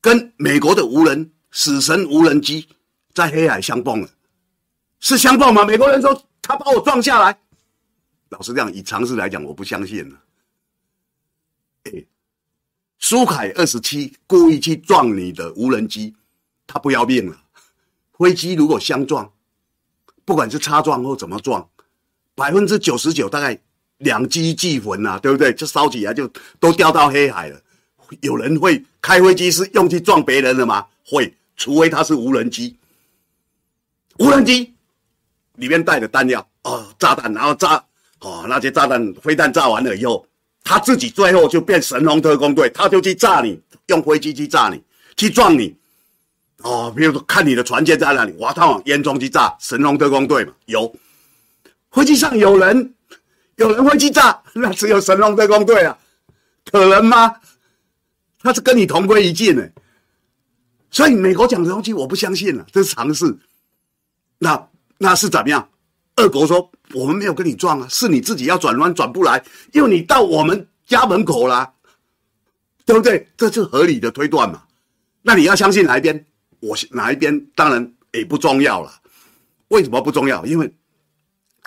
[0.02, 2.68] 跟美国的无人死神无人机
[3.14, 4.10] 在黑海相碰了，
[5.00, 5.64] 是相碰吗？
[5.64, 7.38] 美国人说他把我撞下来。
[8.30, 10.22] 老实讲，以常识来讲，我不相信了。
[11.84, 12.06] 哎，
[13.00, 16.16] 苏凯二十七故意去撞你的无人机，
[16.66, 17.38] 他不要命了。
[18.18, 19.30] 飞机如果相撞，
[20.32, 21.68] 不管是擦撞或怎么撞，
[22.36, 23.60] 百分之九十九大概。
[23.98, 25.54] 两机俱焚呐，对不对？
[25.54, 26.28] 就烧起来，就
[26.60, 27.62] 都掉到黑海了。
[28.22, 30.88] 有人会开飞机是用去撞别人的吗？
[31.06, 32.76] 会，除非他是无人机。
[34.18, 34.74] 无人机
[35.58, 37.76] 里面带的弹药哦，炸弹，然后炸
[38.22, 40.26] 哦，那些炸弹飞弹炸完了以后，
[40.64, 44.82] 他自己最后就变神龙特工队，他就去炸你，用飞机去炸你，
[45.16, 45.76] 去撞你。
[46.64, 50.94] 哦，比如说看你的船舰在哪里，哇，他往烟囱去炸，神龙特工队嘛，有。
[51.92, 52.94] 飞机上有人。
[53.58, 55.96] 有人会去炸， 那只有神龙特工队啊，
[56.72, 57.36] 可能吗？
[58.40, 59.64] 他是跟你同归于尽呢，
[60.90, 63.38] 所以美国讲的东西我不相信了，这是常识。
[64.40, 65.70] 那那是怎么样？
[66.16, 69.44] 俄国说我们没有跟你撞啊，是你自己要转弯转不来，
[69.74, 71.72] 因为你到我们家门口了，
[72.84, 73.28] 对不对？
[73.38, 74.64] 这是合理的推断嘛？
[75.22, 76.26] 那你要相信哪一边？
[76.62, 77.46] 我哪一边？
[77.54, 78.92] 当然也不重要了。
[79.68, 80.46] 为什么不重要？
[80.46, 80.74] 因为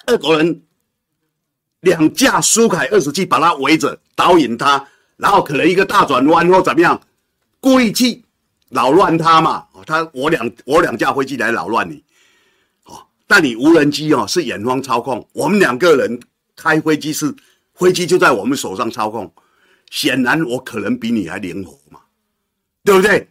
[0.06, 0.62] 俄国人。
[1.80, 4.82] 两架苏凯二十七把它围着，导引它，
[5.18, 6.98] 然后可能一个大转弯或怎么样，
[7.60, 8.24] 故意去
[8.70, 9.66] 扰乱它嘛。
[9.84, 12.02] 他我两我两架飞机来扰乱你，
[12.84, 16.18] 哦，但你无人机哦是远方操控，我们两个人
[16.56, 17.34] 开飞机是
[17.74, 19.30] 飞机就在我们手上操控，
[19.90, 22.00] 显然我可能比你还灵活嘛，
[22.82, 23.28] 对不对？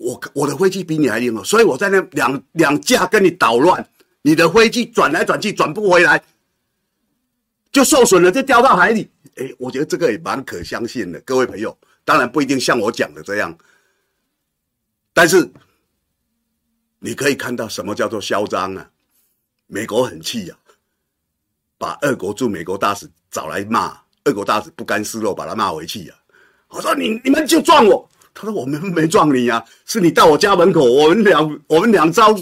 [0.00, 3.86] 我我的飞机比你还灵活，所以我在那两两架跟你捣乱，
[4.22, 6.22] 你的飞机转来转去转不回来。
[7.70, 9.08] 就受损了，就掉到海里。
[9.36, 11.76] 哎，我觉得这个也蛮可相信的，各位朋友。
[12.02, 13.56] 当然不一定像我讲的这样，
[15.12, 15.48] 但是
[16.98, 18.90] 你可以看到什么叫做嚣张啊！
[19.66, 20.74] 美国很气呀、啊，
[21.78, 26.14] 把俄国驻美国大使找来骂，俄国大使不甘示弱，把他骂回去呀、
[26.66, 26.74] 啊。
[26.76, 28.08] 我说你你们就撞我，
[28.40, 32.34] 他说我们没撞你、啊，是你到我家门口，我们两我们两招。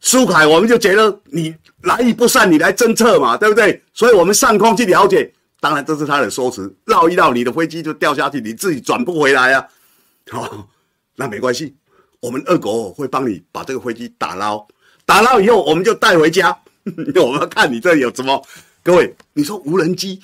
[0.00, 1.52] 苏凯，我们就觉得你
[1.82, 3.82] 来意不善，你来侦测嘛，对不对？
[3.92, 9.66] 所以我们上空去了解，当然这是他的说辞，绕一绕，你的飞机就掉下去，你自己转不回来啊。
[10.30, 10.68] 哦，
[11.16, 11.74] 那没关系，
[12.20, 14.64] 我们二国会帮你把这个飞机打捞，
[15.04, 16.56] 打捞以后我们就带回家。
[16.86, 18.40] 我们要看你这有什么？
[18.84, 20.20] 各位，你说无人机，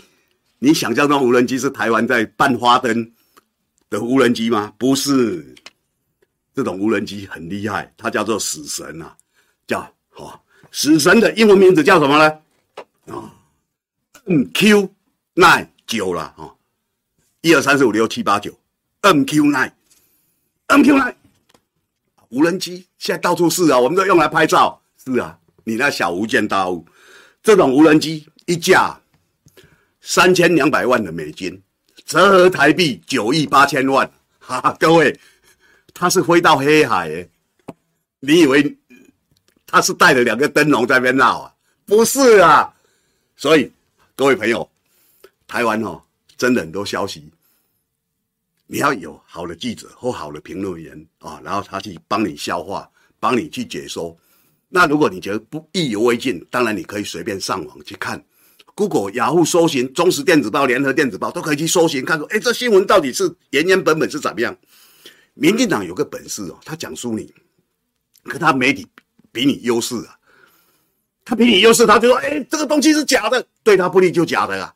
[0.60, 3.10] 你想象中无人机是台湾在办花灯
[3.90, 4.72] 的无人机吗？
[4.78, 5.54] 不是，
[6.54, 9.16] 这种无人机很厉害，它叫做死神啊。
[9.66, 9.80] 叫
[10.10, 12.24] 好、哦，死神的英文名字叫什么呢？
[13.06, 13.30] 啊、哦、
[14.26, 14.88] ，MQ
[15.34, 16.54] nine 九了啊，
[17.40, 18.52] 一二三四五六七八九
[19.02, 21.14] ，MQ nine，MQ nine，
[22.28, 24.82] 无人机现在到处是啊，我们都用来拍照。
[25.04, 26.84] 是啊，你那小巫见大巫，
[27.42, 29.00] 这种无人机一架
[30.00, 31.62] 三千两百万的美金，
[32.04, 34.10] 折合台币九亿八千万。
[34.38, 35.18] 哈哈，各位，
[35.94, 37.30] 他是飞到黑海诶，
[38.20, 38.76] 你以为
[39.66, 41.54] 他是带着两个灯笼在那边闹啊？
[41.86, 42.70] 不是啊，
[43.36, 43.72] 所以
[44.14, 44.70] 各位朋友，
[45.46, 46.02] 台湾哦，
[46.36, 47.26] 真的很多消息，
[48.66, 52.86] 你要有好的记者或好的评论员啊，然后他去帮你消化，
[53.18, 54.14] 帮你去解说。
[54.68, 58.22] 那如果你觉得不意犹未尽，当然你可以随便上网去看
[58.74, 64.56] ，Google、雅虎搜寻《中时电子报》、《联合电子报》都可以去搜寻，看说，哎，这新闻到底是原原本本是怎么样？
[65.34, 67.32] 民进党有个本事哦，他讲输你，
[68.24, 68.86] 可他媒体
[69.32, 70.16] 比你优势啊，
[71.24, 74.72] 他比你优势，他就说，哎，这个东西是假的，对他不利就假的啊，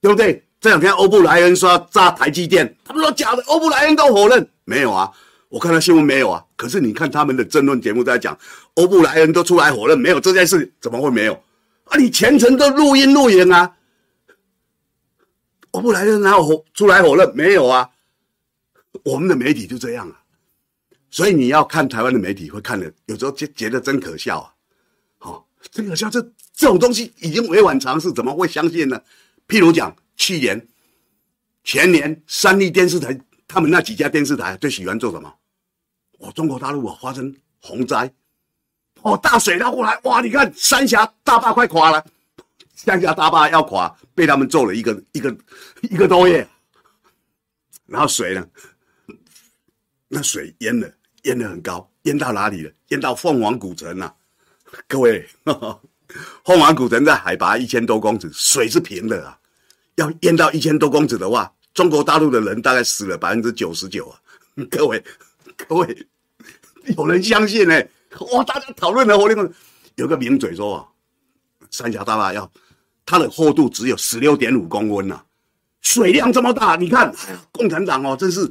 [0.00, 0.42] 对不对？
[0.60, 5.10] 这两天欧布莱恩说要炸台积电，他们说假的，欧布莱恩都否认，没有啊。
[5.50, 6.42] 我看到新闻没有啊？
[6.56, 8.36] 可是你看他们的争论节目在讲，
[8.72, 11.43] 欧布莱恩都出来否认没有这件事，怎么会没有？
[11.84, 13.76] 啊，你全程都录音录影啊？
[15.72, 17.34] 欧布莱恩哪有出来否认？
[17.34, 17.90] 没有啊？
[19.02, 20.22] 我们的媒体就这样啊，
[21.10, 24.54] 所以你要看台湾的媒体会看的，有时候觉觉得真可笑啊！
[25.18, 26.20] 好，真可笑，这
[26.52, 29.02] 这种东西已经违反常识，怎么会相信呢？
[29.48, 30.68] 譬如讲去年
[31.64, 35.34] 前年三立电视台，他们那几家电视台最喜欢做什么？
[36.20, 38.14] 哦，中国大陆啊，发生洪灾，
[39.04, 40.22] 哦，大水捞过来，哇！
[40.22, 42.02] 你看三峡大坝快垮了，
[42.74, 45.36] 三峡大坝要垮，被他们做了一个一个
[45.82, 46.46] 一个多月，
[47.86, 48.46] 然后水呢，
[50.08, 50.90] 那水淹了，
[51.24, 52.72] 淹得很高，淹到哪里了？
[52.88, 54.14] 淹到凤凰古城啊！
[54.88, 55.28] 各位，
[56.46, 59.38] 凤凰古城在海拔一千多公尺，水是平的啊，
[59.96, 64.18] 要淹到一千多公尺的话，中国大陆的人大概死了百分之九十九啊！
[64.70, 65.04] 各位，
[65.68, 66.06] 各位。
[66.96, 67.82] 有人相信呢、
[68.20, 68.44] 哇！
[68.44, 69.34] 大家讨论的活力，
[69.96, 70.88] 有个名嘴说啊，
[71.70, 72.50] 三峡大坝要
[73.04, 75.24] 它的厚度只有十六点五公分呐、
[75.80, 77.14] 水量这么大，你看，
[77.50, 78.50] 共产党哦，真是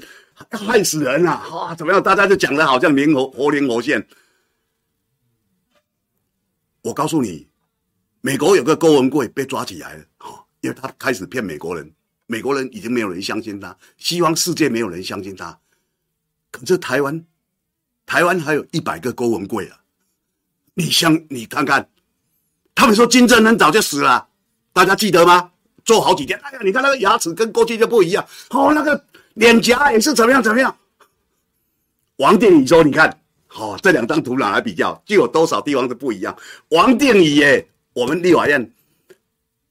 [0.52, 1.48] 害死人啊！
[1.52, 2.02] 哇，怎么样？
[2.02, 4.06] 大家就讲的好像灵活活灵活现。
[6.82, 7.48] 我告诉你，
[8.22, 11.94] 美国有个郭文贵被抓起来了，哈，因为他开始骗美国人，
[12.26, 15.58] 美国人已经没有人相信他，西方世界没有人相信他，
[16.52, 17.26] 可是台湾。
[18.06, 19.80] 台湾还有一百个郭文贵啊！
[20.76, 21.88] 你想，你看看，
[22.76, 24.28] 他们说金正恩早就死了，
[24.72, 25.52] 大家记得吗？
[25.86, 30.76] 做好几天，哎呀，你看那个牙齿跟过去就不一样，哦，那个脸颊也是怎么样怎么样。
[32.18, 33.22] 王定宇说：“你看，
[33.56, 36.38] 哦，这两张图拿来比较，就有多少地方是不一样。”
[36.70, 38.72] 王定宇耶，我们立法院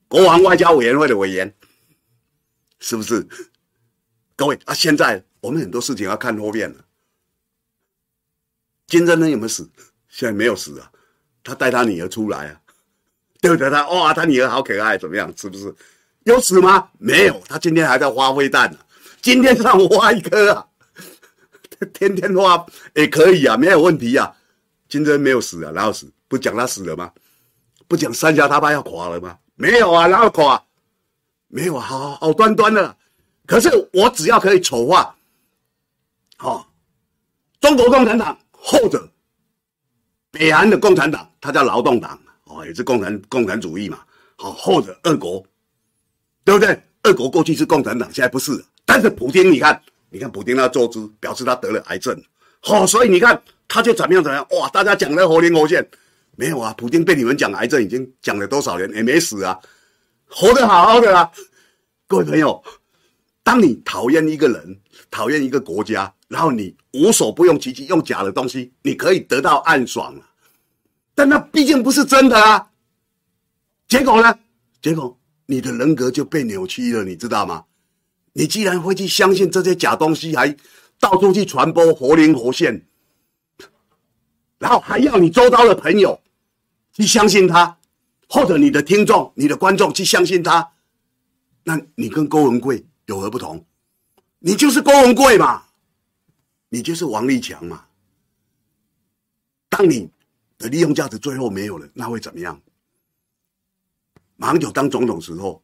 [0.08, 1.54] 国防外交委员会的委员，
[2.80, 3.26] 是不是？
[4.36, 6.81] 各位啊，现在我们很多事情要看后面了。
[8.92, 9.66] 金正恩有没有死？
[10.10, 10.92] 现在没有死啊，
[11.42, 12.60] 他带他女儿出来啊，
[13.40, 13.70] 对不对？
[13.70, 15.32] 他哇，他女儿好可爱，怎么样？
[15.34, 15.74] 是不是？
[16.24, 16.90] 有死吗？
[16.98, 18.78] 没有，他今天还在发飞弹呢。
[19.22, 20.66] 今天让我挖一颗啊，
[21.94, 24.30] 天天挖也可以啊，没有问题啊。
[24.90, 26.06] 金正恩没有死啊，然后死？
[26.28, 27.10] 不讲他死了吗？
[27.88, 29.38] 不讲三峡大坝要垮了吗？
[29.54, 30.62] 没有啊，然后垮？
[31.48, 32.94] 没有啊，好好端端的。
[33.46, 35.16] 可是我只要可以丑化，
[36.36, 36.66] 好、哦，
[37.58, 38.38] 中国共产党。
[38.64, 39.10] 或者
[40.30, 43.98] 北韩的共产党，他叫劳动党哦，也是共产共产主义嘛。
[44.36, 45.44] 好，或者俄国，
[46.44, 46.80] 对不对？
[47.02, 48.64] 俄国过去是共产党，现在不是。
[48.84, 52.16] 但是普京，你看，你看普京那坐姿，表示他得了癌症。
[52.60, 54.68] 好，所以你看他就怎么样怎么样哇！
[54.68, 55.84] 大家讲的活灵活现，
[56.36, 56.72] 没有啊？
[56.78, 59.58] 普京被你们讲癌症已经讲了多少年，也没死啊，
[60.28, 61.28] 活得好好的啊。
[62.06, 62.62] 各位朋友，
[63.42, 66.14] 当你讨厌一个人，讨厌一个国家。
[66.32, 70.18] 然后你无所不用其极，用假的东西，你可以得到暗爽，
[71.14, 72.70] 但那毕竟不是真的啊。
[73.86, 74.38] 结果呢？
[74.80, 75.14] 结果
[75.44, 77.64] 你的人格就被扭曲了，你知道吗？
[78.32, 80.56] 你既然会去相信这些假东西，还
[80.98, 82.86] 到处去传播活灵活现，
[84.58, 86.18] 然后还要你周遭的朋友
[86.94, 87.76] 去相信他，
[88.26, 90.72] 或者你的听众、你的观众去相信他，
[91.64, 93.66] 那你跟郭文贵有何不同？
[94.38, 95.64] 你就是郭文贵嘛。
[96.72, 97.84] 你就是王立强嘛？
[99.68, 100.08] 当你
[100.56, 102.58] 的利用价值最后没有了，那会怎么样？
[104.36, 105.62] 马英九当总统时候，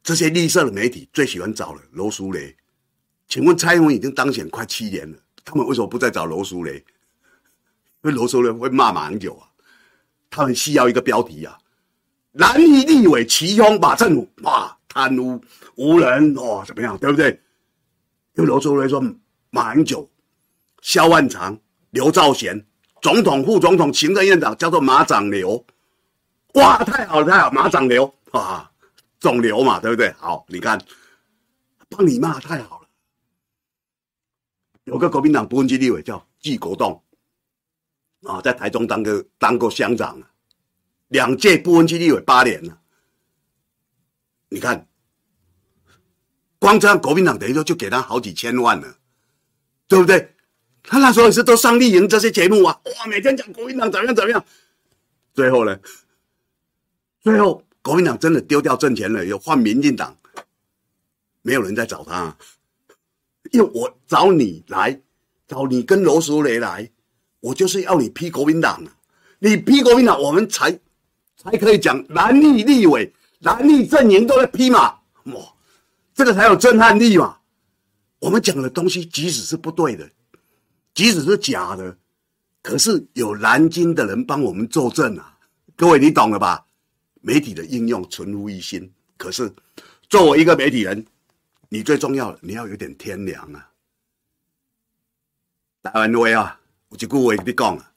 [0.00, 2.56] 这些绿色的媒体最喜欢找了罗淑蕾。
[3.26, 6.76] 请问蔡英文已经当选快七年了，他们为什么不再找罗淑蕾？
[6.76, 6.82] 因
[8.02, 9.50] 为罗淑蕾会骂马英九啊，
[10.30, 11.58] 他们需要一个标题啊：
[12.30, 15.42] 蓝营立委齐轰马政府，哇，贪污
[15.74, 16.96] 无能，哇，怎么样？
[16.96, 17.42] 对不对？
[18.36, 19.02] 因为罗淑蕾说，
[19.50, 20.08] 马英九、
[20.82, 21.58] 萧万长、
[21.90, 22.66] 刘兆贤，
[23.00, 25.64] 总统、副总统、行政院长叫做马长刘，
[26.54, 28.70] 哇，太好了，太好，马长刘啊，
[29.18, 30.12] 肿瘤嘛，对不对？
[30.12, 30.78] 好，你看，
[31.88, 32.88] 帮你骂太好了。
[34.84, 37.02] 有个国民党不分区立委叫纪国栋，
[38.24, 40.20] 啊，在台中当个当过乡长，
[41.08, 42.78] 两届不分区立委八年了。
[44.50, 44.86] 你看，
[46.58, 48.96] 光这样国民党等于说就给他好几千万了，
[49.88, 50.32] 对不对？
[50.88, 54.44] 他那时候也是都上丽营这些节目啊，哇，每天讲国民党怎么样怎么样，
[55.34, 55.76] 最后呢，
[57.22, 60.16] 最后国民党真的丢掉政权了，又换民进党，
[61.42, 62.36] 没有人再找他。
[63.52, 65.00] 因为我找你来，
[65.46, 66.90] 找你跟罗淑蕾来，
[67.40, 68.82] 我就是要你批国民党，
[69.40, 70.70] 你批国民党，我们才
[71.36, 75.54] 才可以讲蓝绿立委、蓝绿阵营都在批嘛，哇，
[76.16, 77.38] 这个才有震撼力嘛。
[78.18, 80.10] 我们讲的东西即使是不对的，
[80.94, 81.96] 即使是假的，
[82.62, 85.38] 可是有南京的人帮我们作证啊，
[85.76, 86.66] 各位你懂了吧？
[87.20, 89.52] 媒体的应用存乎一心，可是
[90.08, 91.06] 作为一个媒体人。
[91.68, 93.68] 你最重要，你要有点天良啊！
[95.82, 96.60] 台湾话啊，
[96.90, 97.92] 有一句话你讲啊：“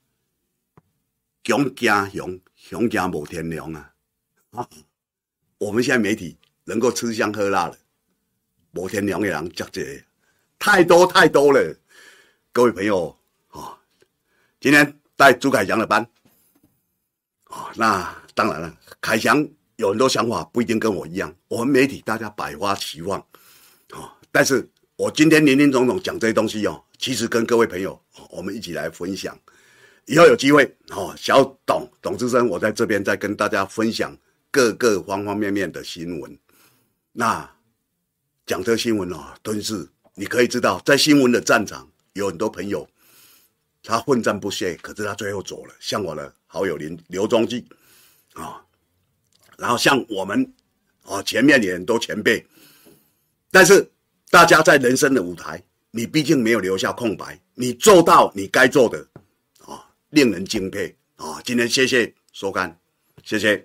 [1.45, 3.93] 熊惊熊，熊惊无天良啊！”
[4.51, 4.67] 啊，
[5.59, 7.77] 我们现在媒体能够吃香喝辣了，
[8.73, 9.83] 无天良的人真多，
[10.57, 11.75] 太多太多了。
[12.51, 13.15] 各位朋友
[13.49, 13.77] 啊，
[14.59, 16.05] 今天带朱凯翔的班
[17.45, 19.47] 啊，那当然了，凯翔
[19.77, 21.33] 有很多想法，不一定跟我一样。
[21.47, 23.19] 我们媒体大家百花齐放。
[23.93, 27.99] 哦但是我今天林林总总讲这些东西哦，其实跟各位朋友，
[28.29, 29.37] 我们一起来分享。
[30.05, 34.15] 以后有机会哦，小董董之声，我在这边再跟大家分享
[34.51, 36.37] 各个方方面面的新闻。
[37.11, 37.49] 那
[38.49, 42.89] 讲这个新闻哦，都是你可以知道，在新闻的战场有很多朋友，
[43.83, 45.75] 他混战不懈，可是他最后走了。
[45.79, 47.63] 像我的好友林刘忠记
[48.33, 48.59] 啊，
[49.55, 50.51] 然后像我们
[51.03, 52.43] 啊，前面也很多前辈。
[53.51, 53.87] 但是，
[54.31, 59.07] 大家在人生的舞台，你毕竟没有留下空白，你做到你该做的，
[59.63, 61.39] 啊，令人敬佩啊！
[61.45, 62.79] 今天谢谢收看，
[63.23, 63.63] 谢谢。